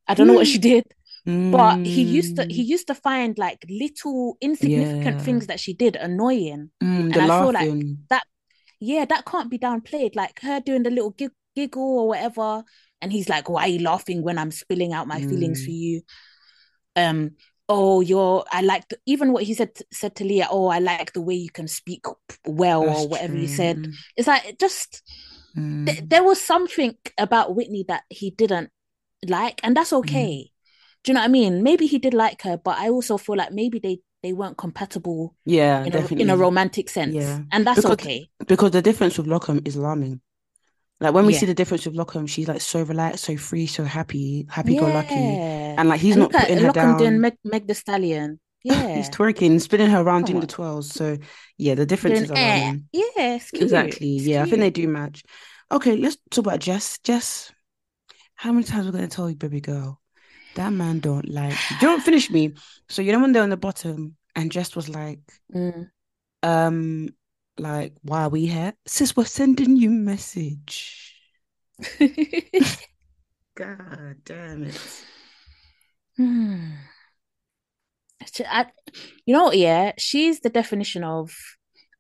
I 0.08 0.14
don't 0.14 0.28
know 0.28 0.34
what 0.34 0.48
she 0.48 0.58
did, 0.60 0.84
but 1.26 1.78
he 1.86 2.02
used 2.04 2.36
to 2.38 2.46
he 2.46 2.64
Mm. 2.64 2.68
used 2.76 2.88
to 2.88 2.96
find 2.96 3.38
like 3.38 3.66
little 3.70 4.38
insignificant 4.42 5.18
Yeah. 5.18 5.24
things 5.26 5.48
that 5.48 5.60
she 5.60 5.74
did 5.74 5.96
annoying. 5.96 6.70
Mm, 6.84 7.14
and 7.14 7.18
I 7.18 7.28
feel 7.42 7.52
like 7.54 7.70
laughing. 7.70 7.98
yeah, 8.80 9.06
that 9.06 9.26
can't 9.26 9.50
be 9.50 9.58
downplayed. 9.58 10.16
Like 10.16 10.40
her 10.42 10.60
doing 10.60 10.84
the 10.84 10.92
little 10.92 11.12
gig- 11.12 11.32
giggle 11.56 12.00
or 12.00 12.08
whatever, 12.10 12.64
and 13.02 13.12
he's 13.12 13.30
like, 13.30 13.50
"Why 13.50 13.64
are 13.64 13.68
you 13.70 13.80
laughing 13.80 14.22
when 14.22 14.38
I'm 14.38 14.52
spilling 14.52 14.94
out 14.94 15.08
my 15.08 15.20
feelings 15.22 15.64
for 15.66 15.72
Mm. 15.72 15.80
you?" 15.80 16.02
Um, 16.96 17.32
oh, 17.68 18.02
you're. 18.02 18.46
I 18.52 18.62
like 18.62 18.88
the, 18.90 18.98
even 19.06 19.32
what 19.34 19.44
he 19.44 19.54
said 19.54 19.72
said 19.92 20.16
to 20.18 20.24
Leah. 20.24 20.48
Oh, 20.52 20.68
I 20.68 20.80
like 20.80 21.14
the 21.14 21.22
way 21.22 21.36
you 21.36 21.50
can 21.50 21.68
speak 21.68 22.06
well 22.46 22.84
or 22.84 22.88
That's 22.94 23.08
whatever 23.08 23.34
he 23.36 23.48
true. 23.48 23.56
said. 23.56 23.78
Mm. 23.78 23.94
It's 24.16 24.28
like 24.28 24.46
it 24.46 24.60
just 24.60 25.02
Mm. 25.58 25.86
th- 25.88 26.04
there 26.08 26.24
was 26.24 26.40
something 26.42 26.96
about 27.18 27.56
Whitney 27.56 27.86
that 27.88 28.04
he 28.10 28.30
didn't 28.30 28.70
like, 29.30 29.60
and 29.64 29.76
that's 29.76 29.94
okay. 29.94 30.52
Do 31.04 31.12
you 31.12 31.14
know 31.14 31.22
what 31.22 31.26
I 31.26 31.32
mean? 31.32 31.62
Maybe 31.64 31.86
he 31.86 32.00
did 32.00 32.14
like 32.14 32.42
her, 32.44 32.58
but 32.58 32.78
I 32.80 32.90
also 32.90 33.18
feel 33.18 33.36
like 33.36 33.52
maybe 33.52 33.80
they 33.80 34.00
they 34.24 34.34
weren't 34.34 34.58
compatible 34.58 35.36
Yeah, 35.46 35.84
in 35.86 35.94
a, 35.96 36.08
in 36.16 36.30
a 36.32 36.38
romantic 36.38 36.90
sense, 36.90 37.14
Yeah. 37.14 37.42
and 37.52 37.68
that's 37.68 37.82
Because- 37.82 37.92
okay. 37.92 38.28
Because 38.48 38.72
the 38.72 38.82
difference 38.82 39.20
with 39.20 39.28
Lochan 39.28 39.68
is 39.68 39.76
alarming. 39.76 40.20
Like 41.00 41.14
when 41.14 41.28
we 41.28 41.34
Yeah. 41.34 41.40
see 41.40 41.46
the 41.46 41.54
difference 41.54 41.86
with 41.86 41.94
Lochan, 41.96 42.28
she's 42.28 42.48
like 42.48 42.62
so 42.62 42.82
relaxed, 42.82 43.26
so 43.26 43.38
free, 43.38 43.68
so 43.68 43.84
happy, 43.84 44.48
happy 44.50 44.78
go 44.78 44.88
lucky. 44.88 45.14
And 45.14 45.90
like 45.90 46.00
he's 46.00 46.16
And 46.16 46.22
not 46.24 46.32
putting 46.32 46.58
her 46.58 46.72
Lochan 46.72 46.98
doing. 46.98 47.20
Meg, 47.22 47.38
Meg 47.44 47.68
the 47.68 47.76
Stallion. 47.76 48.40
Yeah. 48.64 48.96
He's 48.96 49.12
twerking, 49.12 49.62
spinning 49.62 49.92
her 49.92 50.02
around 50.02 50.22
Come 50.24 50.32
doing 50.32 50.42
the 50.42 50.48
twirls. 50.48 50.90
So 50.92 51.20
yeah, 51.60 51.76
the 51.76 51.86
difference 51.86 52.18
Doing 52.22 52.32
is 52.32 52.32
eh. 52.32 52.58
alarming. 52.58 52.90
Yeah, 52.94 53.36
it's 53.36 53.52
cute. 53.52 53.62
Exactly. 53.62 54.16
It's 54.16 54.26
Yeah, 54.26 54.42
I 54.42 54.46
think 54.50 54.60
they 54.62 54.72
do 54.72 54.88
match. 54.88 55.22
Okay, 55.72 55.96
let's 55.98 56.18
talk 56.32 56.48
about 56.48 56.62
Jess. 56.62 56.98
Jess, 57.04 57.52
how 58.36 58.52
many 58.52 58.64
times 58.66 58.86
we're 58.86 58.92
gonna 58.92 59.08
tell 59.08 59.30
you, 59.30 59.36
baby 59.36 59.62
girl, 59.62 60.02
that 60.56 60.72
man 60.72 61.00
don't 61.00 61.30
like 61.30 61.58
you. 61.72 61.78
Don't 61.80 62.02
finish 62.02 62.30
me. 62.30 62.54
So 62.90 63.02
you 63.02 63.12
know 63.12 63.20
when 63.20 63.32
they're 63.32 63.44
on 63.44 63.50
the 63.50 63.58
bottom 63.58 64.16
and 64.36 64.52
Jess 64.52 64.76
was 64.76 64.90
like, 64.90 65.20
Mm. 65.54 65.90
um, 66.44 67.10
like, 67.58 67.94
why 68.02 68.24
are 68.24 68.30
we 68.30 68.46
here? 68.48 68.74
Sis, 68.86 69.16
we're 69.16 69.26
sending 69.26 69.78
you 69.78 69.90
message. 69.90 71.16
God 73.56 74.16
damn 74.26 74.64
it. 74.64 75.06
Hmm. 76.18 76.72
I- 78.50 78.72
you 79.26 79.34
know 79.34 79.46
what, 79.46 79.58
yeah, 79.58 79.94
she's 79.98 80.40
the 80.42 80.50
definition 80.50 81.04
of 81.04 81.36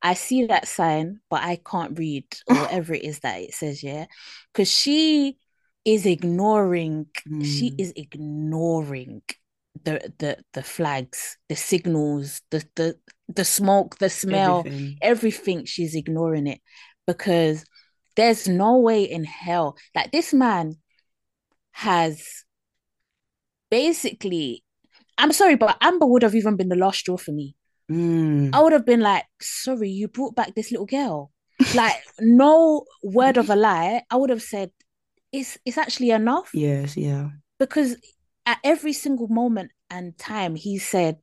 I 0.01 0.13
see 0.13 0.45
that 0.45 0.67
sign, 0.67 1.19
but 1.29 1.41
I 1.41 1.57
can't 1.65 1.97
read 1.97 2.25
or 2.47 2.55
whatever 2.61 2.93
it 2.93 3.03
is 3.03 3.19
that 3.19 3.41
it 3.41 3.53
says, 3.53 3.81
yeah. 3.83 4.05
Because 4.53 4.71
she 4.71 5.37
is 5.85 6.05
ignoring, 6.05 7.07
she 7.43 7.69
Mm. 7.71 7.79
is 7.79 7.93
ignoring 7.95 9.21
the 9.83 10.13
the 10.17 10.37
the 10.53 10.63
flags, 10.63 11.37
the 11.47 11.55
signals, 11.55 12.41
the 12.49 12.65
the 12.75 12.97
the 13.27 13.45
smoke, 13.45 13.97
the 13.99 14.09
smell, 14.09 14.59
Everything. 14.59 14.97
everything 15.01 15.65
she's 15.65 15.95
ignoring 15.95 16.47
it 16.47 16.61
because 17.07 17.63
there's 18.15 18.47
no 18.47 18.79
way 18.79 19.03
in 19.03 19.23
hell 19.25 19.77
like 19.93 20.11
this 20.11 20.33
man 20.33 20.75
has 21.71 22.45
basically 23.69 24.63
I'm 25.17 25.31
sorry, 25.31 25.55
but 25.55 25.77
Amber 25.81 26.05
would 26.05 26.23
have 26.23 26.35
even 26.35 26.55
been 26.57 26.69
the 26.69 26.75
last 26.75 26.99
straw 26.99 27.17
for 27.17 27.31
me. 27.31 27.55
Mm. 27.89 28.49
I 28.53 28.61
would 28.61 28.73
have 28.73 28.85
been 28.85 28.99
like, 28.99 29.23
sorry, 29.41 29.89
you 29.89 30.07
brought 30.09 30.35
back 30.35 30.55
this 30.55 30.71
little 30.71 30.85
girl. 30.85 31.31
Like, 31.73 31.95
no 32.19 32.83
word 33.03 33.37
of 33.37 33.49
a 33.49 33.55
lie. 33.55 34.03
I 34.11 34.15
would 34.17 34.29
have 34.29 34.41
said, 34.41 34.71
it's 35.39 35.57
it's 35.65 35.77
actually 35.77 36.11
enough 36.11 36.49
Yes, 36.53 36.95
yeah. 36.97 37.29
because 37.59 37.97
at 38.45 38.59
every 38.63 38.93
single 38.93 39.27
moment 39.27 39.71
and 39.89 40.17
time 40.17 40.55
he 40.55 40.77
said, 40.77 41.17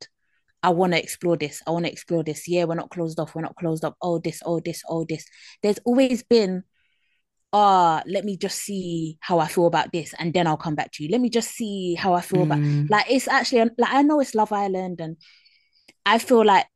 I 0.62 0.70
want 0.70 0.92
to 0.92 0.98
explore 1.02 1.36
this. 1.36 1.62
I 1.66 1.70
want 1.70 1.84
to 1.86 1.92
explore 1.92 2.22
this. 2.24 2.48
Yeah, 2.48 2.64
we're 2.64 2.74
not 2.76 2.90
closed 2.90 3.18
off. 3.18 3.34
We're 3.34 3.42
not 3.42 3.56
closed 3.56 3.84
up. 3.84 3.96
Oh, 4.00 4.18
this, 4.18 4.42
oh, 4.44 4.60
this, 4.60 4.82
oh, 4.88 5.04
this. 5.08 5.24
There's 5.62 5.78
always 5.84 6.22
been 6.22 6.62
ah, 7.52 8.02
let 8.06 8.24
me 8.24 8.36
just 8.36 8.58
see 8.58 9.18
how 9.20 9.38
I 9.38 9.46
feel 9.46 9.66
about 9.66 9.92
this, 9.92 10.14
and 10.18 10.32
then 10.32 10.46
I'll 10.46 10.56
come 10.56 10.74
back 10.74 10.90
to 10.92 11.02
you. 11.04 11.10
Let 11.10 11.20
me 11.20 11.28
just 11.28 11.50
see 11.50 11.94
how 11.94 12.14
I 12.14 12.22
feel 12.22 12.42
about 12.44 12.58
Mm. 12.58 12.88
like 12.88 13.06
it's 13.10 13.28
actually 13.28 13.70
like 13.76 13.92
I 13.92 14.02
know 14.02 14.20
it's 14.20 14.34
Love 14.34 14.52
Island, 14.52 15.00
and 15.00 15.16
I 16.06 16.18
feel 16.18 16.44
like 16.44 16.66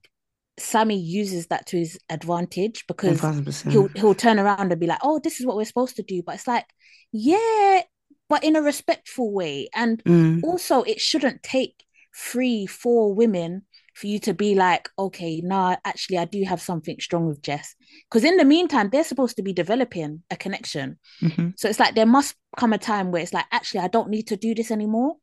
Sammy 0.59 0.99
uses 0.99 1.49
that 1.49 1.67
to 1.67 1.79
his 1.79 1.99
advantage 2.09 2.87
because 2.87 3.21
1000%. 3.21 3.71
he'll 3.73 3.89
he'll 3.95 4.15
turn 4.15 4.39
around 4.39 4.73
and 4.73 4.81
be 4.81 4.87
like, 4.87 5.01
"Oh, 5.03 5.19
this 5.23 5.41
is 5.41 5.47
what 5.47 5.57
we're 5.57 5.65
supposed 5.65 5.97
to 5.97 6.03
do," 6.03 6.23
but 6.23 6.37
it's 6.37 6.47
like, 6.47 6.67
yeah, 7.13 7.83
but 8.29 8.43
in 8.43 8.57
a 8.57 8.63
respectful 8.63 9.33
way, 9.33 9.69
and 9.75 10.03
Mm. 10.05 10.41
also 10.43 10.83
it 10.83 11.01
shouldn't 11.01 11.43
take 11.43 11.85
three, 12.17 12.67
four 12.67 13.13
women 13.13 13.63
for 13.95 14.07
you 14.07 14.19
to 14.19 14.35
be 14.35 14.55
like, 14.55 14.91
okay, 14.99 15.41
nah, 15.43 15.77
actually, 15.85 16.19
I 16.19 16.27
do 16.27 16.43
have 16.45 16.61
something 16.61 16.99
strong 17.01 17.27
with 17.27 17.41
Jess. 17.43 17.75
Because 18.11 18.25
in 18.25 18.37
the 18.37 18.45
meantime, 18.45 18.91
they're 18.91 19.05
supposed 19.05 19.37
to 19.37 19.43
be 19.43 19.55
developing 19.55 20.23
a 20.31 20.37
connection. 20.37 20.99
Mhm. 21.23 21.59
So 21.59 21.69
it's 21.69 21.79
like 21.81 21.95
there 21.95 22.05
must 22.07 22.35
come 22.59 22.75
a 22.75 22.79
time 22.79 23.11
where 23.11 23.23
it's 23.23 23.33
like, 23.33 23.47
actually, 23.53 23.81
I 23.81 23.89
don't 23.89 24.11
need 24.11 24.27
to 24.29 24.37
do 24.37 24.55
this 24.55 24.71
anymore. 24.71 25.17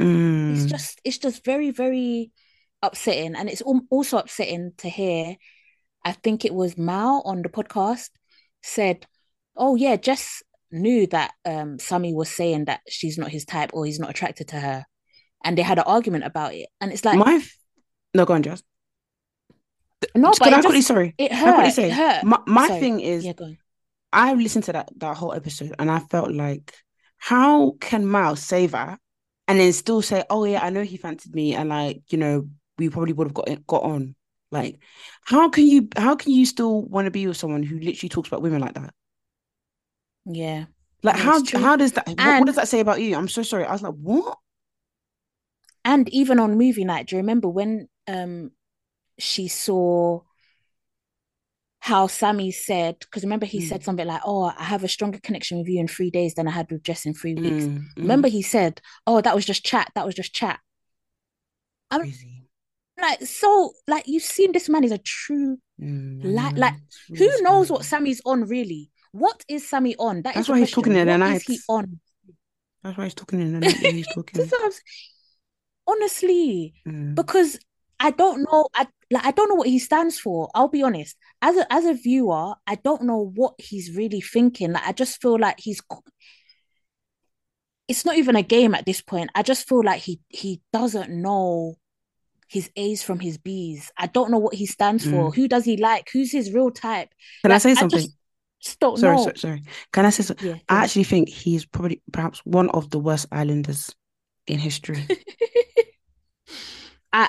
Mm. 0.00 0.52
It's 0.52 0.66
just, 0.66 1.00
it's 1.04 1.18
just 1.18 1.44
very, 1.44 1.70
very 1.70 2.30
upsetting, 2.82 3.34
and 3.34 3.48
it's 3.48 3.62
also 3.90 4.18
upsetting 4.18 4.72
to 4.78 4.88
hear. 4.88 5.36
I 6.04 6.12
think 6.12 6.44
it 6.44 6.52
was 6.54 6.76
Mal 6.76 7.22
on 7.24 7.42
the 7.42 7.48
podcast 7.48 8.10
said, 8.62 9.06
"Oh 9.56 9.76
yeah, 9.76 9.96
Jess 9.96 10.42
knew 10.70 11.06
that 11.08 11.32
um 11.44 11.78
Sammy 11.78 12.12
was 12.14 12.28
saying 12.30 12.64
that 12.66 12.80
she's 12.88 13.18
not 13.18 13.30
his 13.30 13.44
type 13.44 13.70
or 13.72 13.84
he's 13.86 14.00
not 14.00 14.10
attracted 14.10 14.48
to 14.48 14.60
her." 14.60 14.84
And 15.44 15.58
they 15.58 15.62
had 15.62 15.78
an 15.78 15.84
argument 15.86 16.24
about 16.24 16.54
it. 16.54 16.68
And 16.80 16.92
it's 16.92 17.04
like, 17.04 17.18
my 17.18 17.34
f- 17.34 17.56
no, 18.14 18.24
go 18.24 18.34
on, 18.34 18.42
Jess. 18.42 18.62
no, 20.14 20.30
but 20.30 20.38
Can 20.44 20.54
I 20.54 20.60
quickly 20.60 20.78
just, 20.78 20.88
sorry? 20.88 21.14
it 21.18 21.32
hurt. 21.32 21.72
say 21.72 21.88
It 21.88 21.92
hurt. 21.92 22.24
my, 22.24 22.38
my 22.46 22.68
Sorry. 22.68 22.80
thing 22.80 23.00
is 23.00 23.24
Yeah, 23.24 23.32
go 23.32 23.44
on. 23.46 23.58
I 24.12 24.34
listened 24.34 24.64
to 24.64 24.72
that 24.72 24.90
that 24.98 25.16
whole 25.16 25.32
episode 25.32 25.74
and 25.78 25.90
I 25.90 25.98
felt 26.00 26.30
like, 26.32 26.74
how 27.18 27.72
can 27.80 28.08
Mal 28.10 28.36
say 28.36 28.66
that 28.66 28.98
and 29.48 29.58
then 29.58 29.72
still 29.72 30.02
say, 30.02 30.24
"Oh 30.30 30.44
yeah, 30.44 30.60
I 30.62 30.70
know 30.70 30.82
he 30.82 30.96
fancied 30.96 31.34
me," 31.34 31.54
and 31.54 31.68
like 31.70 32.02
you 32.10 32.18
know, 32.18 32.48
we 32.86 32.90
probably 32.90 33.12
would 33.12 33.28
have 33.28 33.34
got 33.34 33.66
got 33.66 33.82
on. 33.82 34.14
Like, 34.50 34.80
how 35.24 35.48
can 35.48 35.66
you 35.66 35.88
how 35.96 36.16
can 36.16 36.32
you 36.32 36.46
still 36.46 36.82
want 36.82 37.06
to 37.06 37.10
be 37.10 37.26
with 37.26 37.36
someone 37.36 37.62
who 37.62 37.78
literally 37.78 38.08
talks 38.10 38.28
about 38.28 38.42
women 38.42 38.60
like 38.60 38.74
that? 38.74 38.94
Yeah. 40.26 40.66
Like, 41.02 41.16
how 41.16 41.42
true. 41.44 41.60
how 41.60 41.76
does 41.76 41.92
that 41.92 42.08
what, 42.18 42.38
what 42.38 42.46
does 42.46 42.56
that 42.56 42.68
say 42.68 42.80
about 42.80 43.00
you? 43.00 43.16
I'm 43.16 43.28
so 43.28 43.42
sorry. 43.42 43.64
I 43.64 43.72
was 43.72 43.82
like, 43.82 43.94
what? 43.94 44.38
And 45.84 46.08
even 46.10 46.38
on 46.38 46.56
movie 46.58 46.84
night, 46.84 47.06
do 47.08 47.16
you 47.16 47.20
remember 47.20 47.48
when 47.48 47.88
um 48.08 48.52
she 49.18 49.48
saw 49.48 50.22
how 51.80 52.06
Sammy 52.06 52.50
said, 52.52 52.98
because 53.00 53.24
remember 53.24 53.44
he 53.46 53.60
Mm. 53.60 53.68
said 53.68 53.82
something 53.82 54.06
like, 54.06 54.20
Oh, 54.24 54.44
I 54.56 54.64
have 54.64 54.84
a 54.84 54.88
stronger 54.88 55.18
connection 55.22 55.58
with 55.58 55.68
you 55.68 55.80
in 55.80 55.88
three 55.88 56.10
days 56.10 56.34
than 56.34 56.46
I 56.46 56.52
had 56.52 56.70
with 56.70 56.82
Jess 56.84 57.04
in 57.06 57.14
three 57.14 57.34
weeks. 57.34 57.68
Mm, 57.68 57.88
mm, 57.96 58.02
Remember 58.02 58.28
he 58.28 58.42
said, 58.42 58.80
Oh, 59.06 59.20
that 59.20 59.34
was 59.34 59.44
just 59.44 59.64
chat, 59.64 59.90
that 59.94 60.06
was 60.06 60.14
just 60.14 60.32
chat. 60.32 60.60
I'm 61.92 62.00
crazy. 62.00 62.41
Like, 63.02 63.22
so 63.22 63.72
like 63.88 64.04
you've 64.06 64.22
seen 64.22 64.52
this 64.52 64.68
man 64.68 64.84
is 64.84 64.92
a 64.92 64.98
true 64.98 65.58
Mm, 65.80 66.20
like 66.22 66.56
like 66.56 66.74
who 67.08 67.42
knows 67.42 67.68
what 67.70 67.84
Sammy's 67.84 68.20
on 68.24 68.44
really? 68.44 68.90
What 69.10 69.44
is 69.48 69.68
Sammy 69.68 69.96
on? 69.96 70.22
That 70.22 70.30
is 70.30 70.34
That's 70.36 70.48
why 70.48 70.60
he's 70.60 70.70
talking 70.70 70.94
in 70.94 71.06
the 71.08 71.18
What 71.18 71.36
is 71.36 71.42
he 71.42 71.58
on? 71.68 72.00
That's 72.82 72.96
why 72.96 73.04
he's 73.04 73.14
talking 73.14 73.40
in 73.40 73.52
the 73.52 73.60
night. 73.60 73.76
He's 73.76 74.06
talking. 74.14 74.38
This 74.40 74.46
is 74.46 74.52
what 74.52 74.62
I'm 74.62 74.68
s- 74.68 74.80
honestly 75.86 76.74
Mm. 76.86 77.14
because 77.16 77.58
I 77.98 78.10
don't 78.10 78.42
know 78.42 78.68
I 78.74 78.86
like 79.10 79.24
I 79.24 79.30
don't 79.32 79.48
know 79.48 79.56
what 79.56 79.68
he 79.68 79.78
stands 79.78 80.18
for. 80.20 80.48
I'll 80.54 80.68
be 80.68 80.82
honest. 80.82 81.16
As 81.40 81.56
a 81.56 81.72
as 81.72 81.84
a 81.84 81.94
viewer, 81.94 82.54
I 82.66 82.76
don't 82.76 83.02
know 83.02 83.32
what 83.34 83.54
he's 83.58 83.96
really 83.96 84.20
thinking. 84.20 84.72
Like 84.72 84.86
I 84.86 84.92
just 84.92 85.20
feel 85.20 85.38
like 85.38 85.58
he's 85.58 85.80
it's 87.88 88.04
not 88.04 88.16
even 88.16 88.36
a 88.36 88.42
game 88.42 88.74
at 88.74 88.86
this 88.86 89.00
point. 89.00 89.30
I 89.34 89.42
just 89.42 89.68
feel 89.68 89.82
like 89.84 90.02
he 90.02 90.20
he 90.28 90.60
doesn't 90.72 91.10
know 91.10 91.76
his 92.52 92.70
A's 92.76 93.02
from 93.02 93.20
his 93.20 93.38
B's. 93.38 93.90
I 93.98 94.06
don't 94.08 94.30
know 94.30 94.38
what 94.38 94.54
he 94.54 94.66
stands 94.66 95.04
for. 95.06 95.32
Mm. 95.32 95.34
Who 95.34 95.48
does 95.48 95.64
he 95.64 95.76
like? 95.78 96.10
Who's 96.12 96.32
his 96.32 96.52
real 96.52 96.70
type? 96.70 97.10
Can 97.42 97.52
I 97.52 97.58
Like, 97.58 97.60
say 97.60 97.74
I 97.76 97.84
something? 97.84 98.12
just, 98.12 98.16
just 98.60 98.80
don't 98.80 99.00
Sorry, 99.00 99.18
know. 99.18 99.18
sorry, 99.18 99.38
sorry. 99.38 99.62
Can 99.92 100.06
I 100.06 100.10
say 100.10 100.22
something? 100.24 100.46
Yeah, 100.46 100.58
I 100.68 100.82
on. 100.82 100.84
actually 100.84 101.04
think 101.04 101.28
he's 101.28 101.66
probably 101.66 102.02
perhaps 102.12 102.40
one 102.46 102.70
of 102.70 102.90
the 102.90 102.98
worst 103.00 103.26
islanders 103.32 103.94
in 104.46 104.58
history. 104.58 105.12
I 107.12 107.28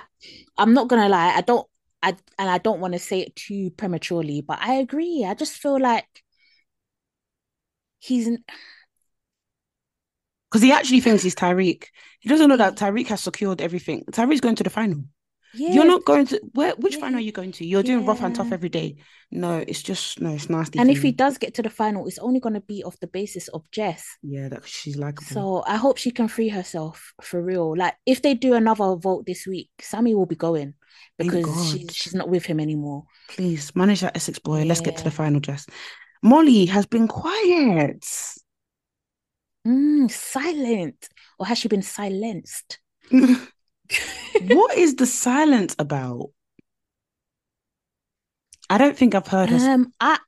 I'm 0.57 0.73
not 0.73 0.87
gonna 0.87 1.09
lie, 1.09 1.33
I 1.35 1.41
don't 1.41 1.67
I 2.01 2.09
and 2.37 2.49
I 2.49 2.57
don't 2.57 2.79
want 2.79 2.93
to 2.93 2.99
say 2.99 3.21
it 3.21 3.35
too 3.35 3.71
prematurely, 3.71 4.41
but 4.41 4.59
I 4.61 4.75
agree. 4.75 5.25
I 5.27 5.33
just 5.33 5.53
feel 5.53 5.79
like 5.79 6.23
he's 7.99 8.29
Because 10.49 10.61
he 10.61 10.71
actually 10.71 10.99
thinks 11.01 11.23
he's 11.23 11.35
Tyrique. 11.35 11.87
He 12.19 12.29
doesn't 12.29 12.47
know 12.47 12.57
that 12.57 12.75
Tyrique 12.77 13.07
has 13.07 13.21
secured 13.21 13.61
everything. 13.61 14.03
Tyrique's 14.11 14.41
going 14.41 14.55
to 14.55 14.63
the 14.63 14.69
final. 14.69 15.03
Yeah, 15.55 15.73
You're 15.73 15.85
not 15.85 16.05
going 16.05 16.25
to 16.27 16.41
where 16.53 16.73
which 16.75 16.95
Yeah. 16.95 17.01
final 17.01 17.17
are 17.17 17.21
you 17.21 17.31
going 17.31 17.51
to? 17.53 17.65
You're 17.65 17.83
doing 17.83 18.05
rough 18.05 18.21
and 18.21 18.35
tough 18.35 18.51
every 18.51 18.69
day. 18.69 18.97
No, 19.31 19.63
it's 19.67 19.81
just 19.81 20.21
no, 20.21 20.29
it's 20.31 20.49
nasty. 20.49 20.79
and 20.79 20.89
if 20.89 21.01
he 21.01 21.11
does 21.11 21.37
get 21.37 21.53
to 21.55 21.61
the 21.63 21.69
final, 21.69 22.07
it's 22.07 22.19
only 22.19 22.39
gonna 22.39 22.61
be 22.61 22.83
off 22.83 22.99
the 22.99 23.07
basis 23.07 23.47
of 23.49 23.69
Jess. 23.71 24.05
Yeah, 24.21 24.49
that 24.49 24.67
she's 24.67 24.95
like 24.97 25.19
So 25.21 25.63
I 25.67 25.77
hope 25.77 25.97
she 25.97 26.11
can 26.11 26.27
free 26.27 26.49
herself 26.49 27.13
for 27.21 27.41
real. 27.41 27.75
Like 27.75 27.95
if 28.05 28.21
they 28.21 28.33
do 28.35 28.53
another 28.53 28.95
vote 28.95 29.25
this 29.25 29.47
week, 29.47 29.69
Sammy 29.79 30.13
will 30.15 30.27
be 30.27 30.35
going 30.35 30.75
because 31.17 31.71
she's 31.71 31.95
she's 31.95 32.13
not 32.15 32.29
with 32.29 32.45
him 32.45 32.59
anymore. 32.59 33.05
Please 33.29 33.75
manage 33.75 34.01
that 34.01 34.15
Essex 34.15 34.39
boy. 34.39 34.63
Let's 34.63 34.81
get 34.81 34.97
to 34.97 35.03
the 35.03 35.11
final, 35.11 35.39
Jess. 35.39 35.65
Molly 36.21 36.65
has 36.67 36.85
been 36.85 37.07
quiet. 37.07 38.05
Mm, 39.67 40.11
silent. 40.11 41.09
Or 41.39 41.45
has 41.45 41.57
she 41.57 41.67
been 41.67 41.81
silenced? 41.81 42.79
what 44.37 44.77
is 44.77 44.95
the 44.95 45.05
silence 45.05 45.75
about? 45.79 46.31
I 48.69 48.77
don't 48.77 48.97
think 48.97 49.15
I've 49.15 49.27
heard 49.27 49.51
her. 49.51 49.59
Um, 49.59 49.93
I 49.99 50.19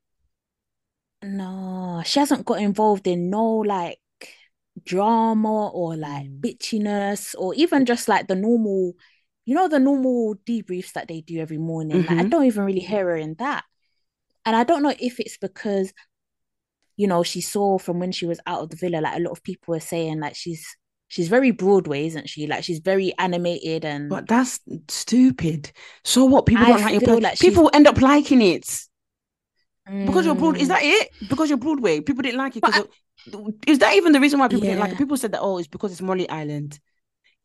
no, 1.24 2.02
she 2.06 2.20
hasn't 2.20 2.46
got 2.46 2.62
involved 2.62 3.08
in 3.08 3.30
no 3.30 3.44
like 3.58 4.00
drama 4.86 5.70
or 5.70 5.96
like 5.98 6.28
Mm. 6.28 6.42
bitchiness 6.42 7.36
or 7.38 7.54
even 7.56 7.86
just 7.86 8.08
like 8.08 8.28
the 8.28 8.36
normal, 8.36 8.94
you 9.46 9.56
know, 9.56 9.68
the 9.68 9.80
normal 9.80 10.36
debriefs 10.46 10.94
that 10.94 11.08
they 11.08 11.22
do 11.22 11.40
every 11.40 11.58
morning. 11.58 12.06
Like 12.06 12.20
I 12.20 12.24
Mhm. 12.24 12.30
don't 12.30 12.46
even 12.46 12.66
really 12.66 12.80
hear 12.82 13.06
her 13.06 13.18
in 13.18 13.36
that. 13.36 13.64
And 14.46 14.56
I 14.56 14.64
don't 14.64 14.84
know 14.84 14.94
if 15.00 15.20
it's 15.20 15.38
because, 15.38 15.94
you 16.98 17.08
know, 17.08 17.24
she 17.24 17.42
saw 17.42 17.78
from 17.78 18.00
when 18.00 18.12
she 18.12 18.26
was 18.26 18.40
out 18.46 18.62
of 18.62 18.70
the 18.70 18.76
villa, 18.78 19.02
like 19.02 19.18
a 19.18 19.20
lot 19.22 19.32
of 19.32 19.44
people 19.44 19.74
were 19.74 19.80
saying 19.80 20.20
like 20.20 20.36
she's 20.36 20.76
she's 21.08 21.28
very 21.28 21.52
Broadway, 21.52 22.08
isn't 22.08 22.30
she? 22.30 22.48
Like 22.48 22.64
she's 22.64 22.80
very 22.80 23.14
animated 23.18 23.86
and 23.86 24.10
But 24.10 24.28
that's 24.28 24.60
stupid. 24.90 25.72
So 26.04 26.26
what? 26.26 26.46
People 26.46 26.66
I 26.66 26.70
don't 26.70 26.82
like 26.82 26.92
your 26.94 27.02
play. 27.02 27.20
like 27.20 27.38
she's- 27.38 27.50
People 27.52 27.70
end 27.74 27.88
up 27.88 28.00
liking 28.02 28.42
it 28.42 28.68
because 30.06 30.26
you're 30.26 30.36
broad. 30.36 30.58
Is 30.58 30.66
Mm, 30.66 30.70
that 30.70 30.84
it? 30.84 31.10
Because 31.30 31.50
you're 31.50 31.58
Broadway. 31.60 32.02
People 32.02 32.24
didn't 32.24 32.40
like 32.40 32.56
it. 32.56 32.64
Because 32.64 32.80
of- 32.82 33.54
is 33.68 33.80
that 33.80 33.96
even 33.96 34.12
the 34.14 34.20
reason 34.20 34.40
why 34.40 34.48
people 34.48 34.62
didn't 34.62 34.80
like 34.80 34.92
it? 34.92 34.98
People 34.98 35.18
said 35.18 35.32
that 35.32 35.42
oh, 35.42 35.58
it's 35.58 35.68
because 35.68 35.92
it's 35.92 36.02
Molly 36.02 36.28
Island. 36.30 36.80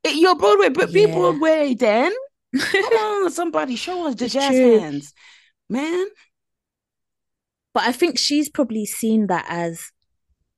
It, 0.02 0.16
you're 0.16 0.36
Broadway, 0.36 0.70
but 0.70 0.92
be 0.92 1.02
Yeah. 1.02 1.14
Broadway 1.14 1.74
then. 1.74 2.12
Come 2.58 2.92
on, 3.24 3.30
somebody 3.30 3.76
show 3.76 4.06
us 4.06 4.14
the 4.14 4.24
It's 4.24 4.34
jazz 4.34 4.48
true. 4.50 4.78
hands, 4.80 5.12
man. 5.68 6.06
But 7.72 7.84
I 7.84 7.92
think 7.92 8.18
she's 8.18 8.48
probably 8.48 8.84
seen 8.86 9.28
that 9.28 9.44
as, 9.48 9.92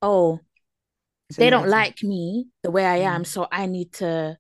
oh, 0.01 0.41
they 1.37 1.51
don't 1.51 1.68
like 1.68 2.03
me 2.03 2.47
the 2.62 2.71
way 2.71 2.85
I 2.87 2.99
am, 2.99 3.23
Mm. 3.23 3.27
so 3.27 3.47
I 3.51 3.66
need 3.66 3.92
to 3.95 4.37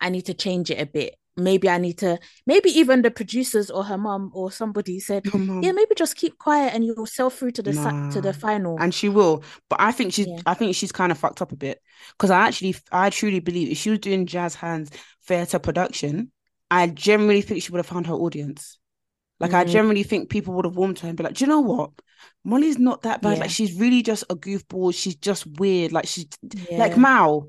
I 0.00 0.08
need 0.10 0.26
to 0.26 0.34
change 0.34 0.70
it 0.70 0.80
a 0.80 0.86
bit. 0.86 1.16
Maybe 1.36 1.68
I 1.68 1.78
need 1.78 1.98
to 1.98 2.18
maybe 2.46 2.70
even 2.70 3.02
the 3.02 3.10
producers 3.12 3.70
or 3.70 3.84
her 3.84 3.96
mom 3.98 4.30
or 4.34 4.50
somebody 4.50 4.98
said, 5.00 5.24
yeah, 5.26 5.72
maybe 5.72 5.94
just 5.96 6.16
keep 6.16 6.36
quiet 6.38 6.74
and 6.74 6.84
you'll 6.84 7.06
sell 7.06 7.30
through 7.30 7.52
to 7.52 7.62
the 7.62 7.72
si- 7.72 8.14
to 8.14 8.20
the 8.20 8.32
final. 8.32 8.76
and 8.80 8.92
she 8.92 9.08
will. 9.08 9.44
But 9.70 9.80
I 9.80 9.92
think 9.92 10.12
she's 10.14 10.26
Yeah. 10.26 10.40
I 10.46 10.54
think 10.54 10.74
she's 10.74 10.90
kind 10.92 11.12
of 11.12 11.18
fucked 11.18 11.40
up 11.40 11.52
a 11.52 11.56
bit 11.56 11.80
because 12.12 12.30
I 12.30 12.40
actually 12.46 12.74
I 12.90 13.10
truly 13.10 13.40
believe 13.40 13.70
if 13.70 13.78
she 13.78 13.90
was 13.90 14.00
doing 14.00 14.26
jazz 14.26 14.54
hands 14.56 14.90
theatre 15.26 15.58
production, 15.60 16.32
I 16.70 16.88
generally 16.88 17.42
think 17.42 17.62
she 17.62 17.70
would 17.72 17.78
have 17.78 17.86
found 17.86 18.06
her 18.08 18.14
audience. 18.14 18.78
Like 19.40 19.52
I 19.54 19.64
Mm. 19.64 19.68
generally 19.68 20.02
think 20.02 20.30
people 20.30 20.54
would 20.54 20.64
have 20.64 20.76
warmed 20.76 20.96
to 20.98 21.02
her 21.04 21.08
and 21.08 21.16
be 21.16 21.24
like, 21.24 21.34
do 21.34 21.44
you 21.44 21.48
know 21.48 21.60
what? 21.60 21.90
Molly's 22.44 22.78
not 22.78 23.02
that 23.02 23.22
bad. 23.22 23.34
Yeah. 23.34 23.40
Like 23.42 23.50
she's 23.50 23.74
really 23.78 24.02
just 24.02 24.24
a 24.30 24.34
goofball. 24.36 24.94
She's 24.94 25.14
just 25.16 25.46
weird. 25.58 25.92
Like 25.92 26.06
she's 26.06 26.26
Yeah. 26.70 26.78
like 26.78 26.96
Mao. 26.96 27.48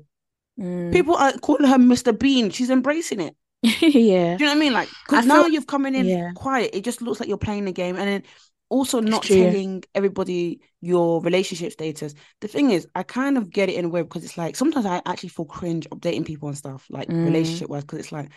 Mm. 0.58 0.92
People 0.92 1.16
are 1.16 1.32
calling 1.32 1.66
her 1.68 1.78
Mr. 1.78 2.16
Bean. 2.16 2.50
She's 2.50 2.70
embracing 2.70 3.20
it. 3.20 3.34
yeah. 3.62 3.70
Do 3.80 3.88
you 3.90 4.36
know 4.38 4.46
what 4.46 4.50
I 4.50 4.54
mean? 4.54 4.72
Like, 4.72 4.88
because 5.06 5.26
now 5.26 5.42
feel- 5.42 5.52
you've 5.52 5.66
coming 5.66 5.94
in 5.94 6.06
yeah. 6.06 6.30
quiet, 6.34 6.70
it 6.74 6.84
just 6.84 7.02
looks 7.02 7.20
like 7.20 7.28
you're 7.28 7.38
playing 7.38 7.64
the 7.64 7.72
game, 7.72 7.96
and 7.96 8.06
then 8.08 8.22
also 8.68 9.00
not 9.00 9.22
telling 9.24 9.82
everybody 9.96 10.60
your 10.80 11.20
relationship 11.22 11.72
status. 11.72 12.14
The 12.40 12.48
thing 12.48 12.70
is, 12.70 12.86
I 12.94 13.02
kind 13.02 13.36
of 13.36 13.50
get 13.50 13.68
it 13.68 13.74
in 13.74 13.86
a 13.86 13.88
way 13.88 14.02
because 14.02 14.24
it's 14.24 14.38
like 14.38 14.54
sometimes 14.54 14.86
I 14.86 15.02
actually 15.04 15.30
feel 15.30 15.44
cringe 15.44 15.88
updating 15.90 16.24
people 16.24 16.48
and 16.48 16.56
stuff, 16.56 16.86
like 16.88 17.08
Mm. 17.08 17.24
relationship 17.24 17.68
wise, 17.68 17.82
because 17.82 17.98
it's 17.98 18.12
like, 18.12 18.30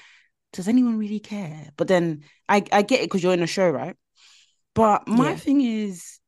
does 0.53 0.67
anyone 0.67 0.97
really 0.97 1.19
care? 1.19 1.69
But 1.77 1.87
then 1.87 2.23
I 2.49 2.63
I 2.71 2.81
get 2.83 3.01
it 3.01 3.05
because 3.05 3.23
you're 3.23 3.33
in 3.33 3.43
a 3.43 3.47
show, 3.47 3.69
right? 3.69 3.95
But 4.75 5.07
my 5.07 5.31
Yeah. 5.31 5.35
thing 5.35 5.61
is, 5.61 6.19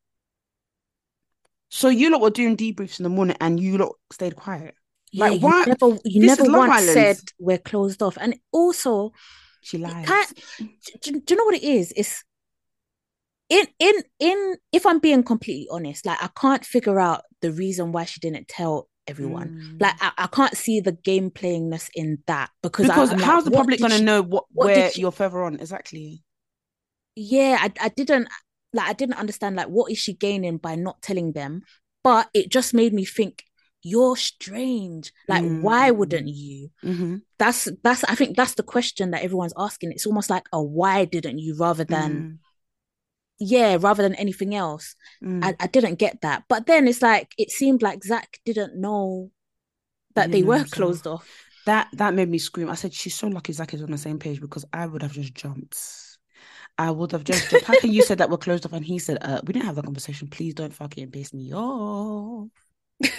So 1.70 1.88
you 1.88 2.10
lot 2.10 2.20
were 2.20 2.30
doing 2.30 2.56
debriefs 2.56 2.98
in 2.98 3.04
the 3.04 3.08
morning 3.10 3.36
and 3.40 3.58
you 3.60 3.78
lot 3.78 3.92
stayed 4.12 4.36
quiet. 4.36 4.74
Yeah, 5.12 5.30
Like, 5.30 5.40
you 5.40 5.48
what? 5.48 5.68
never 5.68 5.98
you 6.04 6.20
never 6.26 6.44
once 6.44 6.74
Island. 6.74 6.92
said 6.94 7.16
we're 7.38 7.58
closed 7.58 8.02
off. 8.02 8.16
And 8.20 8.38
also, 8.52 9.12
She 9.62 9.78
lies. 9.78 10.06
can't- 10.06 10.38
do, 11.02 11.20
do 11.20 11.34
you 11.34 11.36
know 11.36 11.44
what 11.44 11.54
it 11.54 11.62
is? 11.64 11.92
It's 11.96 12.24
in 13.48 13.66
in 13.78 13.94
in 14.18 14.56
if 14.72 14.86
I'm 14.86 14.98
being 14.98 15.22
completely 15.22 15.68
honest, 15.70 16.04
like 16.06 16.22
I 16.22 16.28
can't 16.28 16.64
figure 16.64 16.98
out 17.00 17.22
the 17.40 17.52
reason 17.52 17.92
why 17.92 18.04
she 18.04 18.20
didn't 18.20 18.48
tell 18.48 18.88
everyone. 19.06 19.48
Mm. 19.78 19.80
Like 19.80 19.94
I, 20.00 20.12
I 20.18 20.26
can't 20.26 20.56
see 20.56 20.80
the 20.80 20.92
game 20.92 21.30
playingness 21.30 21.88
in 21.94 22.18
that 22.26 22.50
because, 22.62 22.88
I- 22.90 22.94
because 22.94 23.12
like, 23.12 23.20
how's 23.20 23.44
the 23.44 23.50
public 23.50 23.80
gonna 23.80 24.00
know 24.00 24.22
what, 24.22 24.44
what 24.52 24.66
where 24.66 24.90
she- 24.90 25.00
you're 25.02 25.12
further 25.12 25.42
on 25.42 25.54
exactly? 25.60 26.22
yeah 27.14 27.56
I, 27.60 27.72
I 27.80 27.88
didn't 27.88 28.28
like 28.74 28.88
i 28.88 28.92
didn't 28.92 29.18
understand 29.18 29.56
like 29.56 29.68
what 29.68 29.90
is 29.90 29.96
she 29.98 30.12
gaining 30.12 30.58
by 30.58 30.74
not 30.74 31.00
telling 31.00 31.32
them 31.32 31.62
but 32.04 32.28
it 32.34 32.50
just 32.50 32.74
made 32.74 32.92
me 32.92 33.06
think 33.06 33.42
you're 33.82 34.16
strange 34.16 35.12
like 35.28 35.44
why 35.62 35.90
wouldn't 35.92 36.26
Mm. 36.26 36.34
you 36.34 36.70
Mm-hmm. 36.84 37.16
that's 37.38 37.68
that's 37.82 38.04
i 38.04 38.14
think 38.14 38.36
that's 38.36 38.54
the 38.54 38.62
question 38.62 39.12
that 39.12 39.22
everyone's 39.22 39.54
asking 39.56 39.92
it's 39.92 40.06
almost 40.06 40.28
like 40.28 40.44
a 40.52 40.62
why 40.62 41.06
didn't 41.06 41.38
you 41.38 41.56
rather 41.58 41.84
than 41.84 42.38
yeah 43.38 43.76
rather 43.80 44.02
than 44.02 44.14
anything 44.14 44.54
else 44.54 44.94
Mm. 45.22 45.44
I, 45.44 45.54
I 45.60 45.66
didn't 45.66 45.96
get 45.96 46.20
that 46.22 46.44
but 46.48 46.66
then 46.66 46.88
it's 46.88 47.02
like 47.02 47.32
it 47.38 47.50
seemed 47.50 47.82
like 47.82 48.02
zach 48.04 48.38
didn't 48.44 48.76
know 48.80 49.30
that 50.14 50.30
they 50.32 50.40
know 50.42 50.48
were 50.48 50.64
closed 50.64 51.06
off 51.06 51.28
that 51.66 51.88
that 51.94 52.14
made 52.14 52.28
me 52.28 52.38
scream. 52.38 52.70
I 52.70 52.76
said, 52.76 52.94
"She's 52.94 53.16
so 53.16 53.26
lucky 53.26 53.52
Zach 53.52 53.74
is 53.74 53.82
on 53.82 53.90
the 53.90 53.98
same 53.98 54.20
page 54.20 54.40
because 54.40 54.64
I 54.72 54.86
would 54.86 55.02
have 55.02 55.10
just 55.10 55.34
jumped. 55.34 55.76
I 56.78 56.92
would 56.92 57.10
have 57.10 57.24
just 57.24 57.50
jumped. 57.50 57.66
How 57.66 57.80
can 57.80 57.90
you 57.90 58.02
said 58.02 58.18
that 58.18 58.30
we're 58.30 58.36
closed 58.36 58.64
off 58.64 58.72
and 58.72 58.84
he 58.84 59.00
said, 59.00 59.18
uh, 59.20 59.40
we 59.44 59.52
didn't 59.52 59.66
have 59.66 59.74
that 59.74 59.84
conversation. 59.84 60.28
Please 60.28 60.54
don't 60.54 60.72
fucking 60.72 61.10
piss 61.10 61.34
me 61.34 61.52
off." 61.52 62.48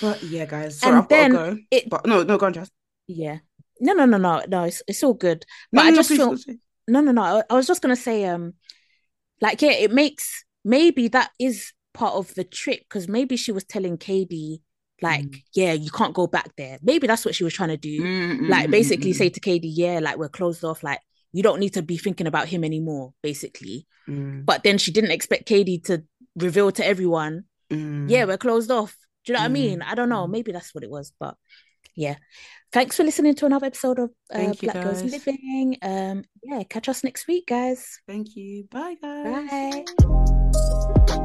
but 0.00 0.22
yeah, 0.22 0.44
guys. 0.44 0.80
Sorry, 0.80 0.92
And 0.92 1.02
I've 1.02 1.08
got 1.08 1.16
to 1.16 1.22
then 1.22 1.32
go. 1.32 1.56
it- 1.70 1.88
But 1.88 2.06
no, 2.06 2.22
no, 2.22 2.36
go 2.36 2.44
on, 2.46 2.52
Jazz. 2.52 2.70
yeah 3.06 3.38
no 3.80 3.92
no 3.92 4.04
no 4.06 4.16
no 4.18 4.42
no 4.48 4.64
it's, 4.64 4.82
it's 4.88 5.02
all 5.02 5.14
good 5.14 5.44
but 5.72 5.82
no, 5.82 5.86
i 5.88 5.90
no, 5.90 5.96
just 5.96 6.08
please, 6.10 6.16
feel 6.16 6.30
please. 6.30 6.58
No 6.88 7.00
no 7.00 7.12
no 7.12 7.42
I, 7.48 7.54
was 7.54 7.66
just 7.66 7.82
gonna 7.82 7.96
say 7.96 8.24
um 8.24 8.54
like 9.40 9.60
yeah 9.62 9.72
it 9.72 9.92
makes 9.92 10.44
maybe 10.64 11.08
that 11.08 11.30
is 11.38 11.72
part 11.94 12.14
of 12.14 12.34
the 12.34 12.44
trick 12.44 12.84
because 12.88 13.08
maybe 13.08 13.36
she 13.36 13.52
was 13.52 13.64
telling 13.64 13.96
Kady 13.96 14.62
like 15.02 15.24
Mm. 15.24 15.42
yeah 15.54 15.72
you 15.72 15.90
can't 15.90 16.14
go 16.14 16.26
back 16.26 16.50
there. 16.56 16.78
Maybe 16.82 17.06
that's 17.06 17.24
what 17.24 17.34
she 17.34 17.44
was 17.44 17.52
trying 17.52 17.68
to 17.70 17.76
do. 17.76 18.00
Mm, 18.00 18.48
like 18.48 18.70
basically 18.70 19.12
mm, 19.12 19.16
say 19.16 19.28
to 19.28 19.40
Kady 19.40 19.68
yeah 19.68 19.98
like 20.00 20.16
we're 20.16 20.28
closed 20.28 20.64
off 20.64 20.82
like 20.82 21.00
you 21.32 21.42
don't 21.42 21.60
need 21.60 21.74
to 21.74 21.82
be 21.82 21.98
thinking 21.98 22.26
about 22.26 22.48
him 22.48 22.64
anymore 22.64 23.12
basically. 23.22 23.86
Mm, 24.08 24.44
but 24.46 24.62
then 24.62 24.78
she 24.78 24.92
didn't 24.92 25.10
expect 25.10 25.46
Kady 25.46 25.78
to 25.80 26.04
reveal 26.36 26.70
to 26.72 26.86
everyone 26.86 27.44
mm. 27.70 28.08
yeah 28.08 28.24
we're 28.24 28.38
closed 28.38 28.70
off. 28.70 28.96
Do 29.24 29.32
you 29.32 29.34
know 29.34 29.42
what 29.42 29.46
I 29.46 29.52
mean? 29.52 29.80
Mm, 29.80 29.86
I 29.86 29.94
don't 29.94 30.08
know. 30.08 30.26
Mm. 30.26 30.30
maybe 30.30 30.52
that's 30.52 30.74
what 30.74 30.84
it 30.84 30.90
was 30.90 31.12
but 31.18 31.36
yeah 31.96 32.16
thanks 32.72 32.96
for 32.96 33.02
listening 33.04 33.34
to 33.34 33.46
another 33.46 33.66
episode 33.66 33.98
of 33.98 34.10
uh, 34.32 34.52
Black 34.60 34.82
Girls. 34.82 35.02
Living 35.02 35.76
um 35.82 36.24
yeah 36.42 36.62
catch 36.62 36.88
us 36.88 37.02
next 37.02 37.26
week 37.26 37.46
guys 37.48 37.98
Thank 38.06 38.36
you. 38.36 38.64
Bye, 38.70 38.96
guys. 39.02 39.84
bye 41.08 41.22